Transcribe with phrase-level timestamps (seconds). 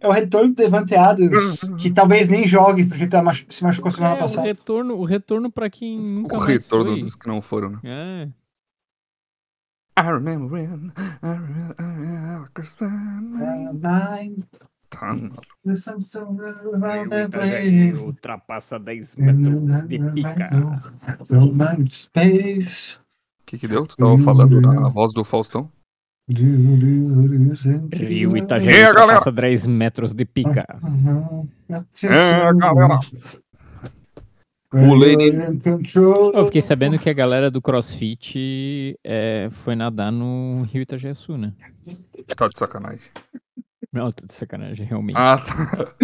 [0.00, 3.90] É o retorno do Devante Adams, que talvez nem jogue, porque tá machu se machucou
[3.90, 4.46] semana É, o passada.
[4.46, 7.00] retorno, o retorno pra quem nunca O retorno foi.
[7.00, 7.78] dos que não foram, né?
[7.84, 8.28] É.
[10.00, 12.90] I remember when, I remember, I remember Christmas.
[14.90, 15.14] Tá,
[18.04, 19.16] ultrapassa 10
[21.90, 22.96] Space.
[22.96, 23.86] O que que deu?
[23.86, 25.70] Tu tava falando na voz do Faustão?
[26.30, 29.00] Rio Itajaí aí, galera?
[29.00, 30.66] ultrapassa 10 metros de pica.
[32.04, 33.00] É, galera.
[34.70, 34.94] O
[36.34, 41.54] Eu fiquei sabendo que a galera do CrossFit é, foi nadar no Rio Itajaçu, né?
[42.36, 43.00] Tá de sacanagem.
[43.90, 45.16] Não, tô de sacanagem, realmente.
[45.16, 45.94] Ah, tá.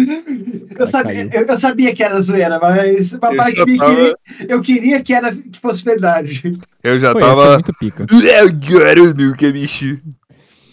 [0.77, 4.15] Eu sabia, eu, eu sabia que era zoeira, mas uma Eu parte mim tava- queria,
[4.47, 6.41] eu queria que, era, que fosse verdade.
[6.83, 7.53] Eu já Pô, tava.
[7.53, 8.05] muito pica.
[8.05, 9.99] Agora, nunca, bicho.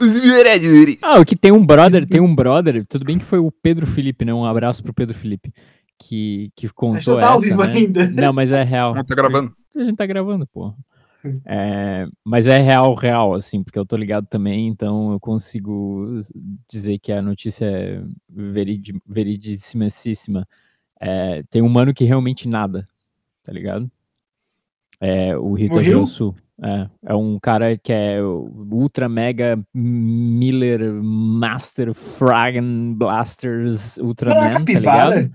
[0.00, 0.98] Os vereadores.
[1.02, 3.86] Ah, o que tem um brother, tem um brother, tudo bem que foi o Pedro
[3.86, 4.34] Felipe, né?
[4.34, 5.52] Um abraço pro Pedro Felipe,
[5.98, 7.72] que, que contou tá ao essa, vivo né?
[7.72, 8.08] ainda.
[8.10, 8.94] Não, mas é real.
[8.94, 9.52] Não tá gravando.
[9.76, 10.74] A gente tá gravando, pô.
[11.44, 16.18] É, mas é real, real, assim, porque eu tô ligado também, então eu consigo
[16.68, 20.46] dizer que a notícia é veridi, veridissimacíssima.
[21.00, 22.84] É, tem um mano que realmente nada,
[23.42, 23.90] tá ligado?
[25.00, 25.80] É, o Rita?
[26.06, 26.34] Sul.
[26.62, 35.32] É, é um cara que é Ultra Mega Miller Master Fragan Blasters Ultraman, tá ligado?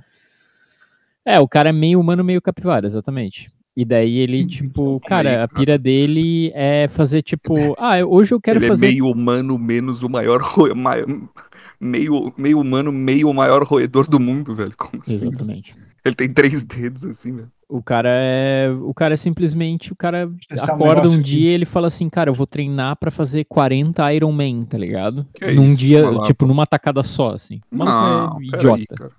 [1.26, 3.52] É, o cara é meio humano, meio capivara, exatamente.
[3.80, 8.42] E daí ele, tipo, cara, Meio a pira dele é fazer, tipo, ah, hoje eu
[8.42, 8.88] quero Ele fazer.
[8.88, 10.40] é meio humano, menos o maior.
[11.80, 14.74] Meio, meio humano, meio o maior roedor do mundo, velho.
[14.76, 15.28] Como assim?
[15.28, 15.76] Exatamente.
[16.04, 17.52] Ele tem três dedos, assim, velho.
[17.70, 18.70] O cara é.
[18.82, 19.94] O cara é simplesmente.
[19.94, 22.32] O cara Esse é um acorda um negócio que- dia e ele fala assim, cara,
[22.32, 25.24] eu vou treinar pra fazer 40 Iron Man, tá ligado?
[25.36, 26.26] Que Num isso, dia, maluco.
[26.26, 27.60] tipo, numa tacada só, assim.
[27.72, 28.96] O maluco Não, é idiota.
[28.96, 29.12] cara.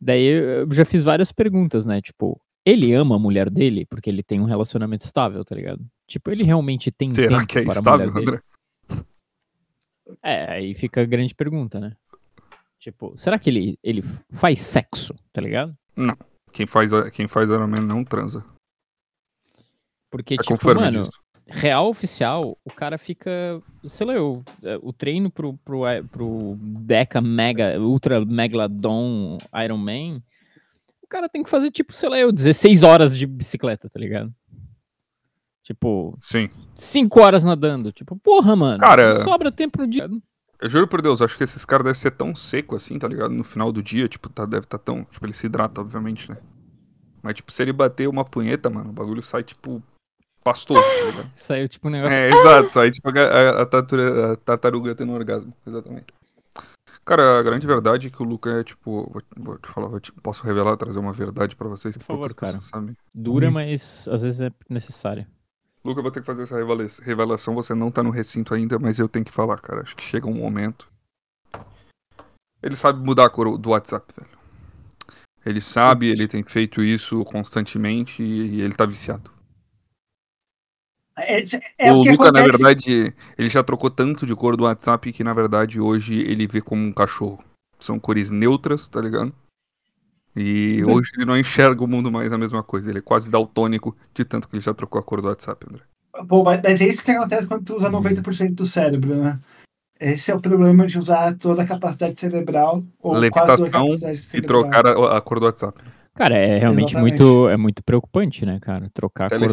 [0.00, 2.02] Daí eu já fiz várias perguntas, né?
[2.02, 5.84] Tipo, ele ama a mulher dele porque ele tem um relacionamento estável, tá ligado?
[6.06, 8.28] Tipo, ele realmente tem Será tempo que é para a estável, mulher dele?
[8.28, 8.42] André?
[10.22, 11.96] É, aí fica a grande pergunta, né?
[12.78, 15.74] Tipo, será que ele, ele faz sexo, tá ligado?
[16.52, 18.44] Quem faz, quem faz Iron Man não transa.
[20.10, 21.10] Porque, É tipo, mano, disso.
[21.46, 23.60] real oficial, o cara fica.
[23.84, 30.22] Sei lá, eu, é, o treino pro, pro, pro Deca Mega, Ultra Megalodon Iron Man,
[31.14, 34.32] cara tem que fazer, tipo, sei lá, eu, 16 horas de bicicleta, tá ligado?
[35.62, 36.48] Tipo, Sim.
[36.74, 37.90] 5 horas nadando.
[37.92, 38.80] Tipo, porra, mano.
[38.80, 40.10] Cara- Sobra tempo no dia.
[40.60, 43.30] Eu juro por Deus, acho que esses caras devem ser tão seco assim, tá ligado?
[43.32, 45.04] No final do dia, tipo, tá, deve tá tão.
[45.04, 46.36] Tipo, ele se hidrata, obviamente, né?
[47.22, 49.82] Mas, tipo, se ele bater uma punheta, mano, o bagulho sai, tipo,
[50.42, 51.30] pastoso, tá ligado?
[51.36, 52.14] Saiu, tipo, um negócio.
[52.16, 56.06] É, exato, sai, tipo, a, a- a tartaruga, a tartaruga tendo um orgasmo, exatamente.
[57.04, 60.00] Cara, a grande verdade é que o Luca é, tipo, vou, vou te falar, vou
[60.00, 62.60] te- posso revelar, trazer uma verdade pra vocês que Por favor, poucas cara.
[62.62, 62.96] sabem.
[63.14, 65.28] Dura, mas às vezes é necessária.
[65.84, 67.54] Luca, eu vou ter que fazer essa revela- revelação.
[67.56, 69.82] Você não tá no recinto ainda, mas eu tenho que falar, cara.
[69.82, 70.88] Acho que chega um momento.
[72.62, 74.30] Ele sabe mudar a cor do WhatsApp, velho.
[75.44, 79.30] Ele sabe, ele tem feito isso constantemente e, e ele tá viciado.
[81.16, 81.42] É,
[81.78, 82.58] é o o que Luca, na acontece.
[82.64, 86.60] verdade, ele já trocou tanto de cor do WhatsApp que, na verdade, hoje ele vê
[86.60, 87.42] como um cachorro.
[87.78, 89.32] São cores neutras, tá ligado?
[90.36, 90.94] E Uhum.
[90.94, 92.90] hoje ele não enxerga o mundo mais a mesma coisa.
[92.90, 95.82] Ele é quase daltônico de tanto que ele já trocou a cor do WhatsApp, André.
[96.28, 99.38] Pô, mas mas é isso que acontece quando tu usa 90% do cérebro, né?
[100.00, 103.66] Esse é o problema de usar toda a capacidade cerebral, ou quase toda a Levitação
[103.70, 104.62] capacidade E cerebral.
[104.64, 105.80] trocar a, a cor do WhatsApp.
[106.14, 107.22] Cara, é realmente Exatamente.
[107.22, 108.90] muito, é muito preocupante, né, cara?
[108.92, 109.44] Trocar a cor do...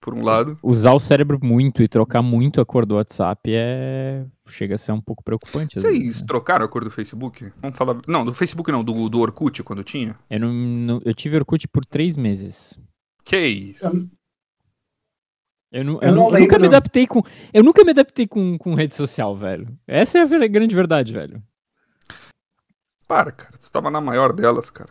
[0.00, 0.56] Por um lado.
[0.62, 4.24] Usar o cérebro muito e trocar muito a cor do WhatsApp é...
[4.46, 5.78] Chega a ser um pouco preocupante.
[5.80, 6.26] Vocês vezes, né?
[6.28, 7.52] trocaram a cor do Facebook?
[7.60, 8.00] Vamos falar.
[8.06, 10.16] Não, do Facebook não, do, do Orkut quando tinha.
[10.30, 12.78] Eu, não, não- eu tive Orkut por três meses.
[13.24, 14.08] Que isso?
[15.70, 17.22] Eu- não, Eu eu, não eu nunca me adaptei com.
[17.52, 19.76] Eu nunca me adaptei com, com rede social, velho.
[19.86, 21.42] Essa é a grande verdade, velho.
[23.06, 23.58] Para, cara.
[23.58, 24.90] Tu tava na maior delas, cara.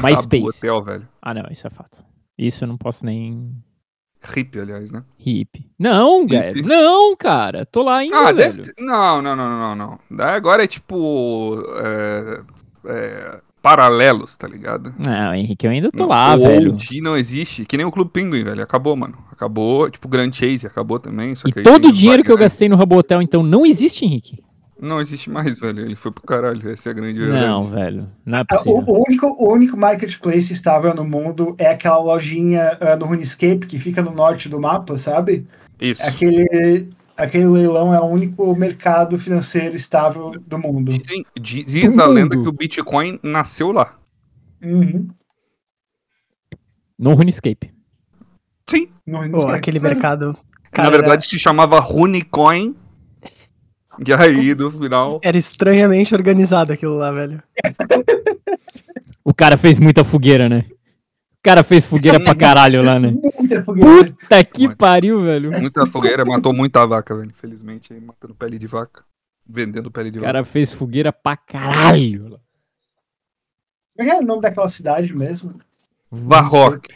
[0.00, 0.58] MySpace.
[0.58, 1.08] hotel, velho.
[1.20, 2.04] Ah, não, isso é fato.
[2.46, 3.50] Isso eu não posso nem.
[4.36, 5.02] Hip, aliás, né?
[5.18, 5.68] Hip.
[5.78, 6.64] Não, velho.
[6.64, 7.66] Não, cara.
[7.66, 8.36] Tô lá ainda, Ah, velho.
[8.36, 8.74] deve ter...
[8.82, 9.98] Não, não, não, não, não.
[10.10, 11.56] Daí Agora é tipo.
[11.82, 12.40] é,
[12.86, 14.94] é, paralelos, tá ligado?
[14.98, 16.72] Não, Henrique, eu ainda tô Não, lá, o velho.
[16.72, 18.62] OG não existe, que nem o Clube Pinguim, velho.
[18.62, 19.16] Acabou, mano.
[19.30, 21.34] Acabou, tipo, Grand Chase acabou também.
[21.46, 22.44] E todo o dinheiro que eu Wagner.
[22.48, 24.42] gastei no Rabotel, então, não existe, Henrique?
[24.82, 25.80] Não existe mais, velho.
[25.84, 26.68] Ele foi pro caralho.
[26.68, 27.46] Essa é a grande verdade.
[27.46, 28.08] Não, velho.
[28.26, 28.84] Não é Ah, possível.
[28.84, 33.78] O, único, o único marketplace estável no mundo é aquela lojinha ah, no RuneScape que
[33.78, 35.46] fica no norte do mapa, sabe?
[35.80, 36.02] Isso.
[36.02, 36.88] É aquele.
[37.16, 40.90] aquele leilão é o único mercado financeiro estável do mundo.
[40.90, 42.14] Dizem- di- diz a mundo.
[42.14, 43.96] lenda que o Bitcoin nasceu lá.
[44.60, 45.08] Uhum.
[46.98, 47.72] No RuneScape.
[48.68, 48.88] Sim.
[49.06, 49.56] Não Pô, esquece.
[49.56, 50.26] aquele mercado.
[50.64, 52.74] Na cara, verdade se chamava Runecoin.
[54.06, 55.20] E aí, no final.
[55.22, 57.42] Era, estranhamente organizado aquilo lá, velho.
[59.24, 60.66] O cara fez muita fogueira, né?
[60.70, 63.14] O cara fez fogueira pra caralho lá, né?
[63.38, 64.12] Muita fogueira.
[64.12, 64.76] Puta que Mano.
[64.76, 65.50] pariu, velho.
[65.60, 67.28] Muita fogueira, matou muita vaca, velho.
[67.30, 69.04] Infelizmente, aí, matando pele de vaca.
[69.46, 70.32] Vendendo pele de O vaca.
[70.32, 72.38] cara fez fogueira pra caralho.
[73.96, 75.60] Como é que é o nome daquela cidade mesmo?
[76.10, 76.88] Varrock.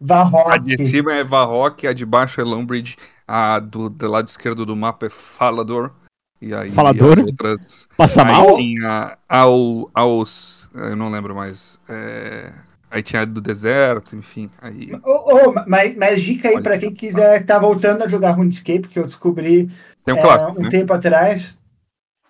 [0.00, 0.50] Varrock.
[0.50, 4.64] A de cima é Varrock, a de baixo é Lumbridge, a do, do lado esquerdo
[4.66, 5.92] do mapa é Falador.
[6.40, 7.18] E aí Falador?
[7.18, 7.88] as outras.
[7.96, 8.56] Passa aí mal?
[8.56, 10.68] tinha ao, aos.
[10.74, 11.80] Eu não lembro mais.
[11.88, 12.52] é,
[12.90, 14.48] Aí tinha a do deserto, enfim.
[14.62, 14.92] Aí.
[15.02, 18.98] Ô, ô, mas, mas dica aí pra quem quiser tá voltando a jogar RuneScape, que
[18.98, 19.68] eu descobri
[20.04, 20.68] Tem um é, clássico, um né?
[20.68, 21.58] tempo atrás.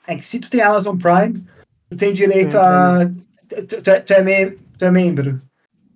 [0.06, 1.44] É que se tu tem Amazon Prime,
[1.90, 3.10] tu tem direito a.
[3.46, 5.38] Tu, tu- tu é, tu é membro.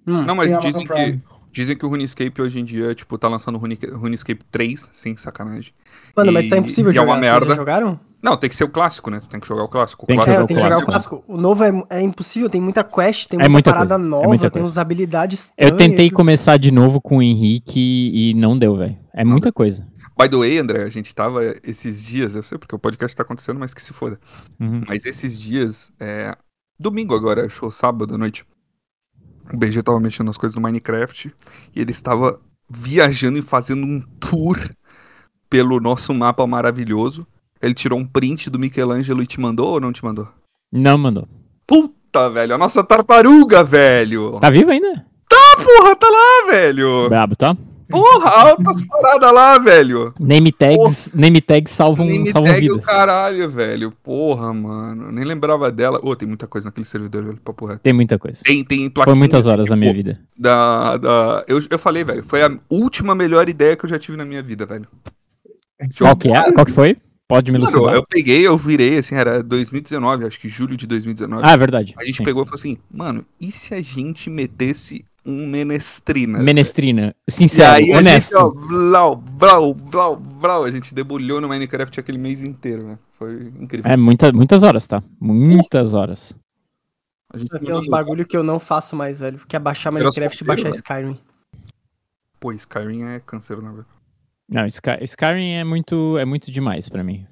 [0.07, 0.23] Hum.
[0.23, 1.23] Não, mas dizem Amazon que, Prime.
[1.53, 5.17] Dizem que o RuneScape hoje em dia, tipo, tá lançando o Rune- RuneScape 3, sem
[5.17, 5.73] sacanagem.
[6.17, 7.13] Mano, mas tá E- impossível e de é jogar.
[7.13, 7.49] uma Vocês merda.
[7.49, 8.01] já jogaram?
[8.21, 9.21] Não, tem que ser o clássico, né?
[9.21, 10.05] Tu tem que jogar o clássico.
[10.05, 11.25] O Tem que clássico É, jogar tenho que jogar o clássico.
[11.29, 14.09] O novo é, é impossível, tem muita quest, tem É muita, muita parada coisa, é
[14.09, 14.67] nova, muita tem coisa.
[14.67, 17.79] uns habilidades Eu tentei começar de novo com o Henrique
[18.13, 18.97] e não deu, velho.
[19.15, 19.87] É muita coisa.
[20.21, 23.23] By the way, André, a gente tava esses dias, eu sei porque o podcast tá
[23.23, 24.19] acontecendo, mas que se foda.
[24.59, 24.83] Uhum.
[24.89, 26.37] Mas esses dias, é,
[26.77, 28.45] domingo agora, que sábado à noite,
[29.53, 31.33] o BG tava mexendo nas coisas do Minecraft
[31.75, 34.59] e ele estava viajando e fazendo um tour
[35.49, 37.27] pelo nosso mapa maravilhoso.
[37.61, 40.29] Ele tirou um print do Michelangelo e te mandou ou não te mandou?
[40.71, 41.27] Não mandou.
[41.67, 44.39] Puta, velho, a nossa tartaruga, velho!
[44.41, 45.07] Tá vivo ainda?
[45.29, 47.09] Porra, tá lá, velho!
[47.09, 47.57] Brabo, tá?
[47.89, 50.15] Porra, altas paradas lá, velho!
[50.21, 52.85] Name tags, name tags salvam, Nem me salvam tag o vidas.
[52.85, 53.91] caralho, velho.
[54.03, 55.11] Porra, mano.
[55.11, 55.99] Nem lembrava dela.
[56.03, 57.41] Ô, tem muita coisa naquele servidor, velho.
[57.43, 57.81] Papo reto.
[57.81, 58.41] Tem muita coisa.
[58.45, 59.17] Tem, tem Foi plaquinha.
[59.17, 60.21] muitas horas da tipo, minha vida.
[60.37, 61.45] Da, da...
[61.49, 62.23] Eu, eu falei, velho.
[62.23, 64.87] Foi a última melhor ideia que eu já tive na minha vida, velho.
[65.99, 66.53] Qual que é?
[66.53, 66.97] Qual que foi?
[67.29, 67.95] Pode me Mano, elucidar.
[67.95, 71.43] eu peguei, eu virei, assim, era 2019, acho que julho de 2019.
[71.45, 71.95] Ah, é verdade.
[71.99, 72.25] a gente Sim.
[72.25, 76.39] pegou e falou assim, mano, e se a gente metesse um menestrina?
[76.39, 77.15] Menestrina.
[77.27, 78.31] E Sincero, aí a honesto.
[78.31, 82.99] gente, ó, blau, blau, blau, blau, a gente debulhou no Minecraft aquele mês inteiro, né?
[83.19, 83.91] Foi incrível.
[83.91, 85.03] É muita, muitas horas, tá?
[85.21, 86.35] Muitas horas.
[87.31, 89.39] A gente Tem uns bagulho que eu não faço mais, velho.
[89.47, 90.75] Que é baixar Minecraft e baixar velho.
[90.75, 91.19] Skyrim.
[92.41, 93.87] Pô, Skyrim é câncer, né, velho?
[94.51, 97.27] Não, Sky- Skyrim é muito, é muito demais pra mim.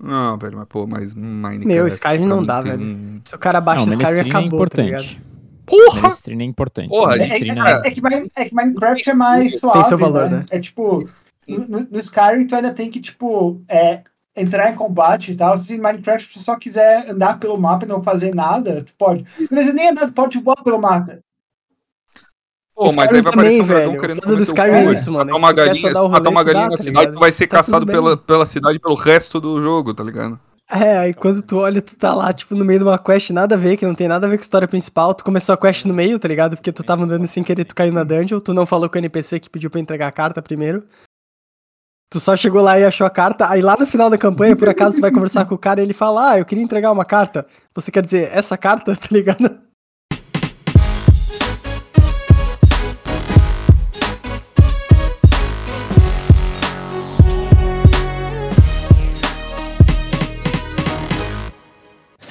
[0.00, 1.66] Não, velho, mas pô, mas Minecraft...
[1.66, 3.20] Meu, Skyrim não dá, tem velho.
[3.24, 5.02] Se o cara baixa não, Skyrim, é acabou, tá ligado?
[5.04, 5.35] importante.
[5.66, 6.12] Porra!
[6.28, 6.88] É importante.
[6.88, 8.00] Porra, É, é, é, é que,
[8.36, 9.84] é que Minecraft é mais suave.
[9.84, 10.38] seu valor, né?
[10.38, 10.44] né?
[10.50, 11.08] É tipo,
[11.48, 14.02] no, no- Skyrim tu ainda tem que, tipo, é,
[14.36, 15.56] entrar em combate e tal.
[15.56, 19.24] Se Minecraft tu só quiser andar pelo mapa e não fazer nada, tu pode.
[19.40, 21.18] Não precisa nem andar, tu pode voar pelo mapa.
[22.74, 24.00] Pô, mas aí vai também, aparecer um dragão velho.
[24.00, 25.24] querendo comer teu Skyrim cu, é isso, mano.
[25.24, 27.14] Matar é uma galinha, matar uma galinha na tá cidade, ligado?
[27.14, 27.94] tu vai ser Tá caçado bem.
[27.94, 30.38] pela, pela cidade pelo resto do jogo, tá ligado?
[30.68, 33.54] É, aí quando tu olha, tu tá lá, tipo, no meio de uma quest nada
[33.54, 35.14] a ver, que não tem nada a ver com a história principal.
[35.14, 36.56] Tu começou a quest no meio, tá ligado?
[36.56, 38.40] Porque tu tava andando sem querer, tu caiu na dungeon.
[38.40, 40.84] Tu não falou com o NPC que pediu pra entregar a carta primeiro.
[42.10, 43.48] Tu só chegou lá e achou a carta.
[43.48, 45.84] Aí lá no final da campanha, por acaso, tu vai conversar com o cara e
[45.84, 47.46] ele fala: Ah, eu queria entregar uma carta.
[47.74, 49.60] Você quer dizer essa carta, tá ligado?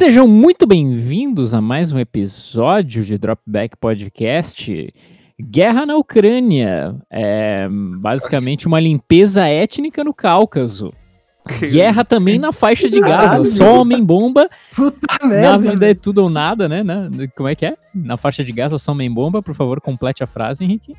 [0.05, 4.93] Sejam muito bem-vindos a mais um episódio de Dropback Podcast.
[5.41, 6.95] Guerra na Ucrânia.
[7.09, 7.67] É
[7.99, 10.91] basicamente uma limpeza étnica no Cáucaso.
[11.71, 13.43] Guerra também na faixa de Gaza.
[13.45, 14.47] Só homem-bomba.
[14.75, 15.71] Puta Na merda.
[15.71, 16.83] vida é tudo ou nada, né?
[16.83, 17.75] Na- Como é que é?
[17.91, 19.41] Na faixa de Gaza, só homem-bomba.
[19.41, 20.91] Por favor, complete a frase, Henrique.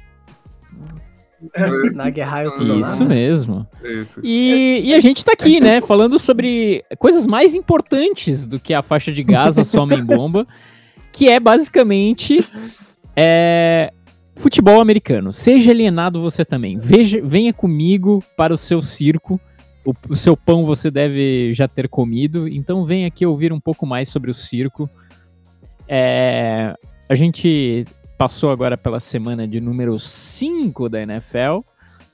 [1.94, 3.04] Na guerra eu tudo Isso nada.
[3.04, 3.66] mesmo.
[3.84, 4.20] Isso.
[4.22, 8.82] E, e a gente tá aqui, né, falando sobre coisas mais importantes do que a
[8.82, 10.46] faixa de Gaza, só homem-bomba,
[11.12, 12.44] que é basicamente
[13.14, 13.92] é,
[14.34, 15.32] futebol americano.
[15.32, 16.78] Seja alienado você também.
[16.78, 19.40] Veja, venha comigo para o seu circo.
[19.84, 22.46] O, o seu pão você deve já ter comido.
[22.48, 24.88] Então venha aqui ouvir um pouco mais sobre o circo.
[25.88, 26.74] É,
[27.08, 27.84] a gente
[28.16, 31.60] passou agora pela semana de número 5 da NFL.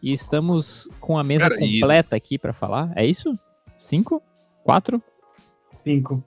[0.03, 1.81] E estamos com a mesa Peraí.
[1.81, 2.93] completa aqui para falar.
[2.97, 3.39] É isso?
[3.79, 4.21] Cinco?
[4.65, 5.01] Quatro?
[5.85, 6.23] Cinco.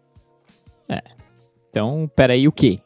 [1.70, 2.79] Então, peraí, o quê?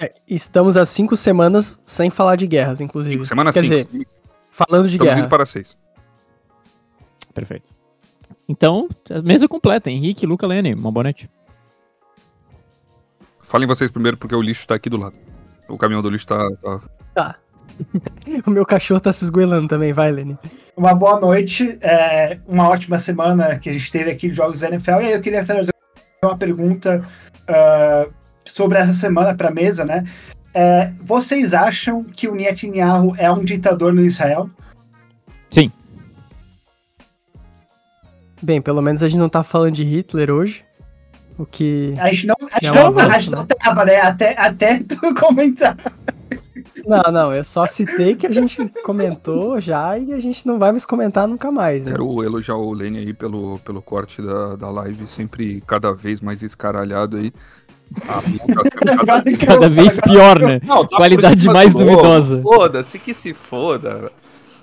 [0.00, 3.14] É, estamos há cinco semanas sem falar de guerras, inclusive.
[3.14, 3.74] Cinco, semana Quer 5.
[3.76, 4.06] dizer,
[4.50, 5.20] falando de Estamos guerra.
[5.20, 5.78] indo para 6.
[7.32, 7.70] Perfeito.
[8.48, 9.88] Então, a mesa completa.
[9.92, 10.74] Henrique, Luca, Lene.
[10.74, 11.30] Uma boa noite.
[13.42, 15.16] Falem vocês primeiro, porque o lixo tá aqui do lado.
[15.68, 16.48] O caminhão do lixo tá.
[16.62, 16.80] tá-
[17.14, 17.34] Tá.
[18.46, 20.38] o meu cachorro tá se esgoelando também, vai, Lenny.
[20.76, 24.68] Uma boa noite, é, uma ótima semana que a gente teve aqui de jogos da
[24.68, 25.00] NFL.
[25.00, 25.72] E aí eu queria trazer
[26.22, 27.02] uma pergunta
[27.48, 28.06] ah,
[28.44, 30.04] sobre essa semana para a mesa, né?
[30.52, 34.50] É, vocês acham que o Netanyahu é um ditador no Israel?
[35.50, 35.70] Sim.
[38.42, 40.64] Bem, pelo menos a gente não tá falando de Hitler hoje.
[41.38, 41.94] O que.
[41.98, 43.46] A gente não, a gente É um não, avanço, a gente não né?
[43.62, 44.00] tava, né?
[44.00, 45.76] Até, até tu comentar.
[46.86, 50.70] Não, não, eu só citei que a gente comentou já e a gente não vai
[50.70, 51.90] mais comentar nunca mais, né?
[51.92, 56.42] Quero elogiar o Lenny aí pelo, pelo corte da, da live, sempre cada vez mais
[56.42, 57.32] escaralhado aí.
[58.06, 58.22] Tá
[58.96, 60.60] cada vez- Cada vez pior, né?
[60.64, 62.40] Não, tá Qualidade mais do duvidosa.
[62.42, 64.10] Foda-se que se foda.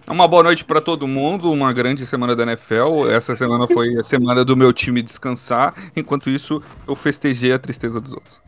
[0.07, 3.09] Uma boa noite pra todo mundo, uma grande semana da NFL.
[3.09, 5.73] Essa semana foi a semana do meu time descansar.
[5.95, 8.41] Enquanto isso, eu festejei a tristeza dos outros.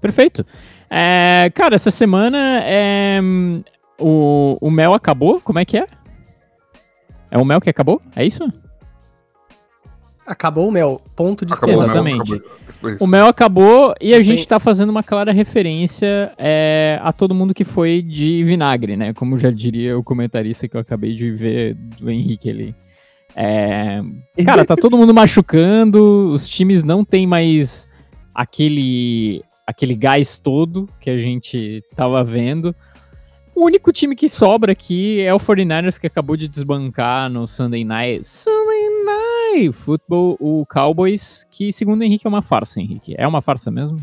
[0.00, 0.46] Perfeito.
[0.90, 3.20] É, cara, essa semana é,
[4.00, 5.40] o, o mel acabou?
[5.40, 5.86] Como é que é?
[7.30, 8.00] É o mel que acabou?
[8.16, 8.44] É isso?
[10.26, 11.00] Acabou o mel.
[11.16, 11.82] Ponto de Acabou?
[11.82, 12.34] Exatamente.
[12.34, 12.96] Acabou.
[13.00, 17.52] O mel acabou e a gente tá fazendo uma clara referência é, a todo mundo
[17.52, 19.12] que foi de vinagre, né?
[19.12, 22.74] Como já diria o comentarista que eu acabei de ver do Henrique ali.
[23.34, 23.98] É,
[24.44, 27.88] cara, tá todo mundo machucando, os times não tem mais
[28.34, 32.74] aquele aquele gás todo que a gente tava vendo.
[33.54, 37.84] O único time que sobra aqui é o 49ers que acabou de desbancar no Sunday
[37.84, 38.26] Night.
[38.26, 38.61] Sunday
[39.72, 43.14] Football, o Cowboys, que segundo o Henrique é uma farsa, Henrique.
[43.18, 44.00] É uma farsa mesmo?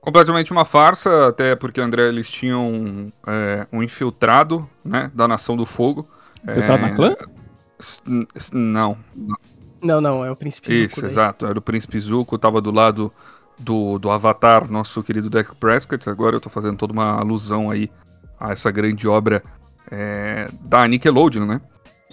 [0.00, 5.64] Completamente uma farsa, até porque, André, eles tinham é, um infiltrado né, da Nação do
[5.64, 6.06] Fogo.
[6.46, 7.16] Infiltrado É, na clã?
[8.52, 8.96] Não,
[9.82, 11.10] Não, não, é o príncipe Zuko Isso, daí.
[11.10, 11.46] exato.
[11.46, 13.12] Era o Príncipe Zuko, tava do lado
[13.58, 16.08] do, do Avatar, nosso querido Dak Prescott.
[16.08, 17.90] Agora eu tô fazendo toda uma alusão aí
[18.38, 19.42] a essa grande obra
[19.90, 21.60] é, da Nickelodeon, né?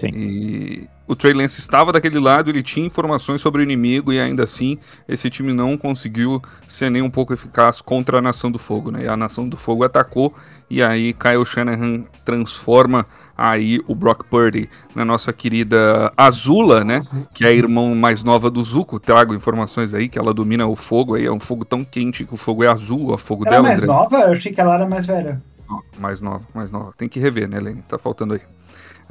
[0.02, 0.10] Sim.
[0.14, 4.44] E o Trey Lance estava daquele lado, ele tinha informações sobre o inimigo e ainda
[4.44, 4.78] assim
[5.08, 9.04] esse time não conseguiu ser nem um pouco eficaz contra a Nação do Fogo, né?
[9.04, 10.34] E a Nação do Fogo atacou
[10.70, 13.06] e aí Kyle Shanahan transforma
[13.38, 17.02] aí o Brock Purdy na nossa querida Azula, né?
[17.34, 19.00] Que é a irmã mais nova do Zuko.
[19.00, 22.34] Trago informações aí que ela domina o fogo aí, é um fogo tão quente que
[22.34, 23.68] o fogo é azul, o fogo Ela é dela.
[23.68, 23.94] mais André.
[23.94, 24.18] nova?
[24.22, 25.42] Eu achei que ela era mais velha.
[25.98, 26.92] Mais nova, mais nova.
[26.98, 27.82] Tem que rever, né, Lenny?
[27.84, 28.42] Tá faltando aí.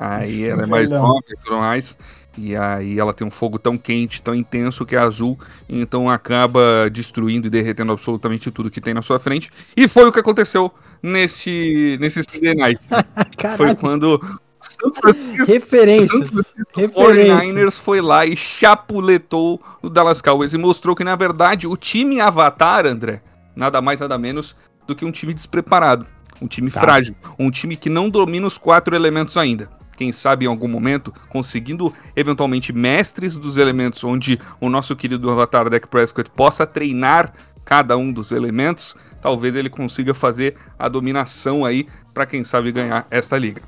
[0.02, 1.98] Aí ela é mais nova e tudo mais.
[2.38, 5.38] E aí ela tem um fogo tão quente, tão intenso que é azul,
[5.68, 9.50] então acaba destruindo e derretendo absolutamente tudo que tem na sua frente.
[9.76, 12.80] E foi o que aconteceu nesse, nesse Sunday Night.
[13.58, 14.18] Foi quando
[14.58, 15.60] Francisco San.
[15.60, 17.50] Francisco Referências.
[17.54, 22.20] 49ers foi lá e chapuletou o Dallas Cowboys e mostrou que, na verdade, o time
[22.20, 23.22] Avatar, André,
[23.56, 24.54] nada mais, nada menos
[24.86, 26.06] do que um time despreparado,
[26.40, 26.80] um time Tá.
[26.80, 29.79] frágil, um time que não domina os quatro elementos ainda.
[30.00, 35.68] Quem sabe em algum momento, conseguindo eventualmente mestres dos elementos, onde o nosso querido Avatar
[35.68, 37.34] Dak Prescott possa treinar
[37.66, 43.06] cada um dos elementos, talvez ele consiga fazer a dominação aí para quem sabe ganhar
[43.10, 43.60] essa liga.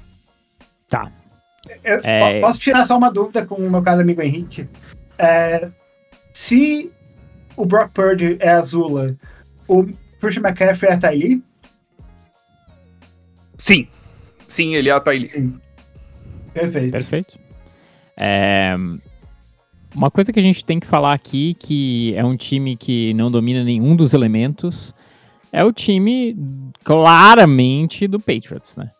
[0.88, 1.12] Tá.
[1.84, 2.40] Eu- É.
[2.40, 4.66] po- Posso tirar só uma dúvida com o meu caro amigo Henrique?
[5.18, 5.68] É,
[6.32, 6.90] se
[7.54, 9.14] o Brock Purdy é Azula,
[9.68, 9.84] o
[10.18, 11.44] Christian McCaffrey é a Tylee?
[13.58, 13.86] Sim,
[14.46, 15.60] sim, ele é a Tylee.
[16.52, 16.92] Perfeito.
[16.92, 17.38] Perfeito.
[18.16, 18.74] É,
[19.94, 23.30] Uma coisa que a gente tem que falar aqui, que é um time que não
[23.30, 24.94] domina nenhum dos elementos,
[25.52, 26.36] é o time
[26.82, 28.90] claramente do Patriots, né?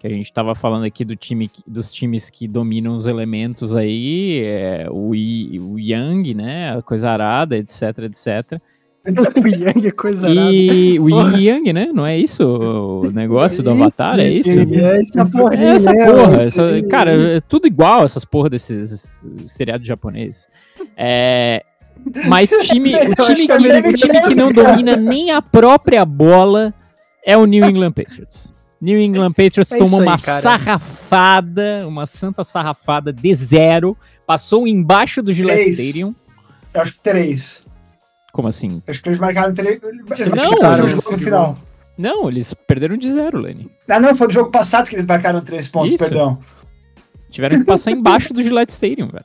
[0.00, 4.42] Que a gente estava falando aqui do time, dos times que dominam os elementos aí,
[4.44, 6.76] é, o, I- o Young, né?
[6.76, 8.60] A coisa arada, etc, etc.
[9.42, 10.28] o Yang é coisa.
[10.28, 11.08] E o.
[11.08, 11.90] Yin Yang, né?
[11.92, 14.18] Não é isso o negócio do Avatar?
[14.20, 14.48] É isso?
[14.50, 15.54] É essa porra.
[15.56, 20.46] É essa porra, essa- cara, é tudo igual essas porra desses seriados japoneses.
[20.96, 21.64] É,
[22.28, 26.04] mas time, o time, que é que, o time que não domina nem a própria
[26.04, 26.72] bola
[27.24, 28.52] é o New England Patriots.
[28.80, 30.40] New England Patriots É tomou aí, uma cara.
[30.40, 35.78] sarrafada, uma santa sarrafada de zero, passou embaixo do Gillette Três.
[35.78, 36.14] Stadium.
[36.74, 37.61] Eu acho que três.
[38.32, 38.82] Como assim?
[38.86, 39.82] Acho que eles marcaram três.
[39.82, 41.56] Eles Não, marcaram eles- no final.
[41.98, 43.70] Não, eles perderam de zero, Lenny.
[43.88, 46.02] Ah, não, foi no jogo passado que eles marcaram três pontos, Isso.
[46.02, 46.38] perdão.
[47.30, 49.24] Tiveram que passar embaixo do Gillette Stadium, velho.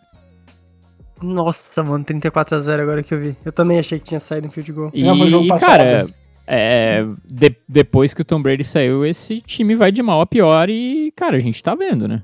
[1.21, 3.35] Nossa, mano, 34 a 0 agora que eu vi.
[3.43, 4.91] Eu também achei que tinha saído um field goal.
[4.93, 5.69] E, Não, foi jogo passado.
[5.69, 6.07] cara,
[6.45, 10.69] é, de- depois que o Tom Brady saiu, esse time vai de mal a pior
[10.69, 12.21] e, cara, a gente tá vendo, né?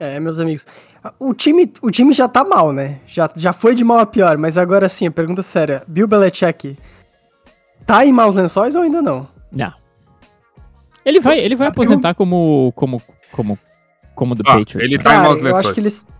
[0.00, 0.66] É, meus amigos.
[1.18, 3.00] O time, o time já tá mal, né?
[3.06, 5.82] Já, já foi de mal a pior, mas agora sim, a pergunta séria.
[5.88, 6.76] Bill Belichick
[7.84, 9.26] tá em maus lençóis ou ainda não?
[9.50, 9.72] Não.
[11.04, 13.58] Ele vai, ele vai A aposentar como, como, como,
[14.14, 14.76] como do Ah, Patriots.
[14.76, 15.02] ele né?
[15.02, 15.74] tá em maus eu acho lençóis.
[15.74, 16.12] que ele...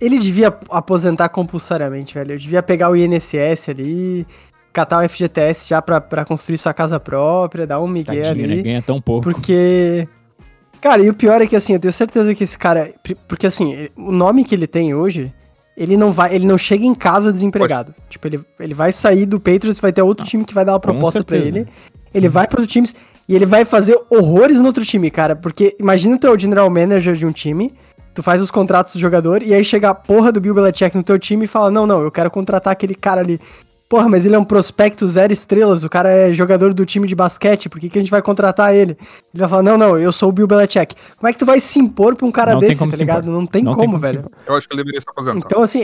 [0.00, 2.32] Ele devia aposentar compulsoriamente, velho.
[2.32, 4.26] Eu devia pegar o INSS ali,
[4.72, 8.54] catar o FGTS já pra, pra construir sua casa própria, dar um migué Tadinho, né?
[8.54, 8.62] ali.
[8.62, 9.22] Ganha tão pouco.
[9.30, 10.08] Porque.
[10.80, 12.92] Cara, e o pior é que assim, eu tenho certeza que esse cara.
[13.28, 15.32] Porque assim, o nome que ele tem hoje,
[15.76, 16.34] ele não vai.
[16.34, 17.94] Ele não chega em casa desempregado.
[18.08, 20.80] Tipo, ele, ele vai sair do Patriots, vai ter outro time que vai dar uma
[20.80, 21.58] proposta pra certeza.
[21.58, 21.68] ele.
[22.12, 22.94] Ele vai para outros times
[23.28, 25.36] e ele vai fazer horrores no outro time, cara.
[25.36, 27.72] Porque imagina tu é o general manager de um time.
[28.12, 31.02] Tu faz os contratos do jogador e aí chega a porra do Bill Belichick no
[31.02, 33.40] teu time e fala: Não, não, eu quero contratar aquele cara ali.
[33.90, 37.14] Porra, mas ele é um prospecto zero estrelas, o cara é jogador do time de
[37.16, 38.92] basquete, por que, que a gente vai contratar ele?
[39.34, 40.94] Ele vai falar: Não, não, eu sou o Bill Belichick.
[41.16, 42.96] Como é que tu vai se impor pra um cara Não tem desse, como tá
[42.96, 43.28] se ligado?
[43.28, 44.30] Não tem Não como, tem como se velho.
[44.46, 45.44] Eu acho que ele deveria se aposentar.
[45.44, 45.80] Então, assim,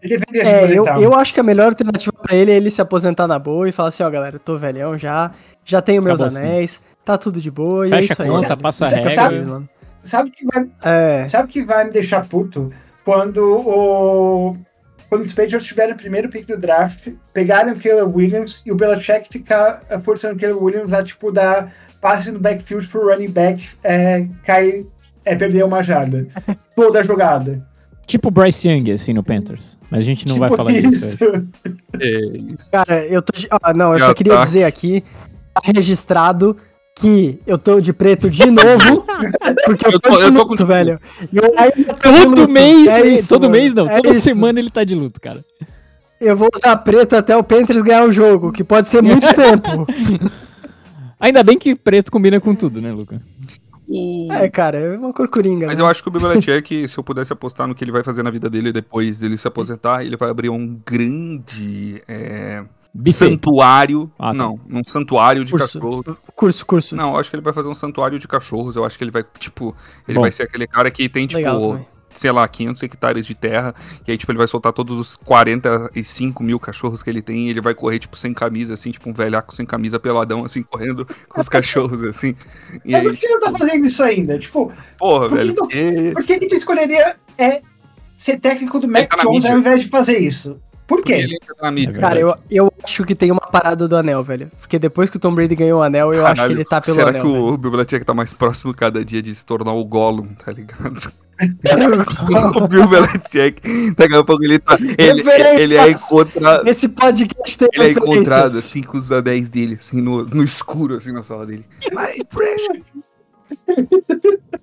[0.00, 1.02] Ele deveria se é, eu, aposentar.
[1.02, 3.72] eu acho que a melhor alternativa pra ele é ele se aposentar na boa e
[3.72, 5.30] falar assim, ó, galera, eu tô velhão já,
[5.66, 6.46] já tenho meus Acabou assim.
[6.48, 8.30] anéis, tá tudo de boa, e Fecha é isso a aí.
[8.30, 9.62] conta, passa a regra.
[10.00, 12.70] Sabe o que vai, É, sabe o que vai me deixar puto?
[13.04, 14.56] Quando o.
[15.12, 18.74] Quando os Patriots tiveram o primeiro pick do draft, pegaram o Caleb Williams e o
[18.74, 23.68] Belichick ficar forçando o Caleb Williams a, tipo, dar passe no backfield pro running back
[23.84, 24.86] é, cair,
[25.22, 26.26] é, perder uma jarda.
[26.74, 27.62] Toda a jogada.
[28.06, 29.76] Tipo o Bryce Young, assim, no Panthers.
[29.90, 31.18] Mas a gente não vai Tipo falar disso.
[31.20, 31.46] hoje.
[32.00, 32.08] É
[32.54, 32.70] isso.
[32.70, 33.34] cara, eu tô.
[33.62, 35.04] Ah, não, eu só queria dizer aqui,
[35.52, 36.56] tá registrado
[36.94, 39.04] que eu tô de preto de novo,
[39.66, 41.00] porque eu Eu tô, tô- de eu tô luto, velho.
[41.32, 41.42] Eu
[41.94, 42.48] tô Todo luto.
[42.48, 43.52] mês, É isso, todo mano.
[43.52, 44.20] mês não, É toda isso.
[44.20, 45.44] semana ele tá de luto, cara.
[46.20, 49.86] Eu vou usar preto até o Panthers ganhar o jogo, que pode ser muito tempo.
[51.18, 53.20] Ainda bem que preto combina com tudo, né, Luca?
[53.88, 55.66] O- É, cara, é uma cor coringa.
[55.66, 55.84] Mas né?
[55.84, 58.30] eu acho que o Belichick, se eu pudesse apostar no que ele vai fazer na
[58.30, 62.62] vida dele depois dele se aposentar, ele vai abrir um grande é,
[62.94, 63.12] Buffet.
[63.30, 64.10] santuário.
[64.18, 64.34] Ah, tá.
[64.34, 65.78] Não, um santuário de Curso.
[65.80, 66.20] cachorros.
[66.36, 66.96] Curso, curso.
[66.96, 68.76] Não, eu acho que ele vai fazer um santuário de cachorros.
[68.76, 69.74] Eu acho que ele vai, tipo,
[70.06, 70.20] ele Bom.
[70.22, 73.74] vai ser aquele cara que tem, tipo, Legal sei lá, 500 hectares de terra.
[74.06, 77.46] E aí, tipo, ele vai soltar todos os 45 mil cachorros que ele tem.
[77.46, 80.62] E ele vai correr, tipo, sem camisa, assim, tipo, um velhaco sem camisa, peladão, assim,
[80.62, 82.36] correndo com os cachorros, assim.
[82.84, 84.38] E Mas aí, por que não tá fazendo isso ainda?
[84.38, 85.54] Tipo, porra, por que velho.
[85.58, 87.62] não- porque- por que, que tu escolheria é,
[88.16, 90.60] ser técnico do Mac tá Jones ao invés de fazer isso?
[90.92, 91.38] Por porque quê?
[91.70, 91.96] mídia.
[91.96, 94.50] É Cara, eu, eu acho que tem uma parada do anel, velho.
[94.60, 96.82] Porque depois que o Tom Brady ganhou o anel, eu acho que Caralho, ele tá
[96.82, 97.22] pelo será anel.
[97.22, 97.44] que velho.
[97.44, 101.10] o Bill Belichick tá mais próximo cada dia de se tornar o Gollum, tá ligado?
[102.62, 104.76] o Bill Belichick, daqui a pouco ele tá.
[104.98, 105.22] Ele,
[105.62, 106.68] ele é encontrado.
[106.68, 110.96] Esse podcast tem Ele é encontrado assim com os anéis dele, assim, no, no escuro,
[110.96, 111.64] assim, na sala dele.
[111.90, 112.84] My precious.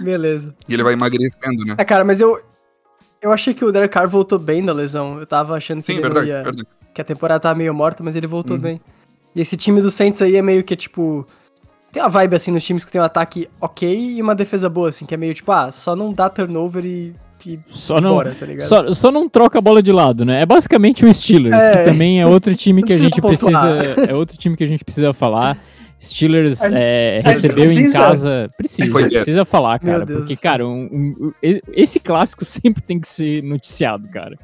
[0.00, 0.54] Beleza.
[0.68, 1.76] E ele vai emagrecendo, né?
[1.78, 2.51] É, cara, mas eu.
[3.22, 5.18] Eu achei que o Derek Carr voltou bem da lesão.
[5.20, 6.42] Eu tava achando que Sim, ele verdade, ia.
[6.42, 6.64] verdade.
[6.92, 8.62] Que a temporada tava meio morta, mas ele voltou Uhum.
[8.62, 8.80] bem.
[9.34, 11.26] E esse time do Saints aí é meio que tipo.
[11.92, 14.88] Tem uma vibe assim nos times que tem um ataque ok e uma defesa boa,
[14.88, 17.12] assim, que é meio tipo, ah, só não dá turnover e.
[17.46, 18.66] e Só não, bora, tá ligado?
[18.66, 20.42] só, só não troca a bola de lado, né?
[20.42, 21.70] É basicamente o Steelers, É.
[21.78, 23.76] que também é outro time que a gente pontuar.
[23.78, 24.10] precisa.
[24.10, 25.58] É outro time que a gente precisa falar.
[26.02, 27.98] Steelers é, recebeu em precisa?
[27.98, 28.50] casa.
[28.56, 30.04] Precisa, precisa falar, cara.
[30.04, 31.32] Porque, cara, um- um-
[31.72, 34.36] esse clássico sempre tem que ser noticiado, cara.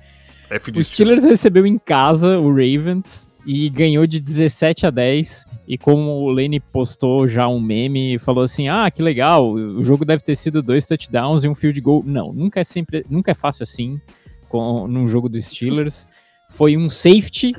[0.51, 5.45] F O Steelers recebeu em casa o Ravens e ganhou de 17 a 10.
[5.67, 9.83] E como o Lane postou já um meme e falou assim: Ah, que legal, o
[9.83, 12.03] jogo deve ter sido dois touchdowns e um field goal.
[12.07, 14.01] Não, nunca é sempre, nunca é fácil assim
[14.49, 16.07] com, num jogo do Steelers.
[16.51, 17.53] Foi um safety,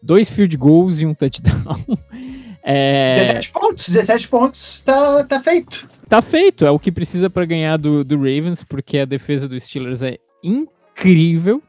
[0.00, 1.82] dois field goals e um touchdown.
[2.68, 5.86] É, 17 pontos, 17 pontos, tá, tá feito.
[6.08, 9.58] tá feito, é o que precisa pra ganhar do, do Ravens, porque a defesa do
[9.58, 11.62] Steelers é incrível.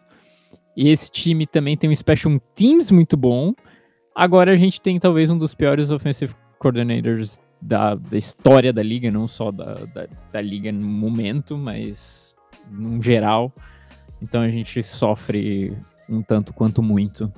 [0.75, 3.53] E esse time também tem um special teams muito bom.
[4.15, 9.12] Agora a gente tem talvez um dos piores offensive coordinators da, da história da liga,
[9.12, 12.36] não só da, da, da liga no momento, mas
[12.71, 13.53] num geral.
[14.19, 15.77] Então a gente sofre
[16.10, 17.31] um tanto quanto muito.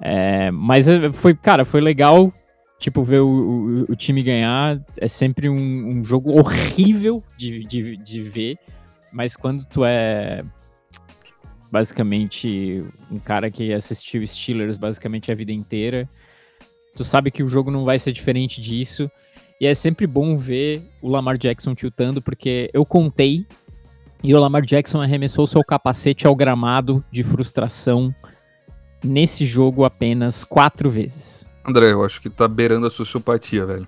[0.00, 2.32] É, mas é, foi, cara, foi legal
[2.78, 7.96] tipo, ver o, o, o time ganhar é sempre um, um jogo horrível de, de,
[7.96, 8.58] de ver,
[9.12, 10.40] mas quando tu é
[11.70, 16.08] basicamente um cara que assistiu Steelers basicamente a vida inteira,
[16.94, 19.10] tu sabe que o jogo não vai ser diferente disso,
[19.60, 23.44] e é sempre bom ver o Lamar Jackson tiltando, porque eu contei,
[24.22, 28.14] e o Lamar Jackson arremessou seu capacete ao gramado de frustração
[29.04, 31.37] nesse jogo apenas quatro vezes.
[31.68, 33.86] André, eu acho que tá beirando a sociopatia, velho.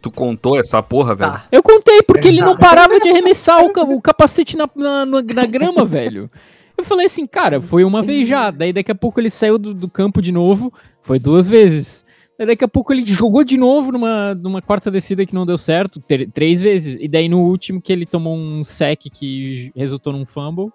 [0.00, 1.32] Tu contou essa porra, velho?
[1.32, 1.46] Tá.
[1.50, 5.22] Eu contei porque ele não parava de arremessar o, ca- o capacete na, na, na-
[5.22, 6.30] na grama, velho.
[6.76, 8.50] Eu falei assim, cara, foi uma vez já.
[8.52, 12.04] Daí daqui a pouco ele saiu do, do campo de novo, foi duas vezes.
[12.38, 15.58] Daí daqui a pouco ele jogou de novo numa, numa quarta descida que não deu
[15.58, 16.96] certo, ter- três vezes.
[17.00, 20.70] E daí no último que ele tomou um sec que resultou num fumble.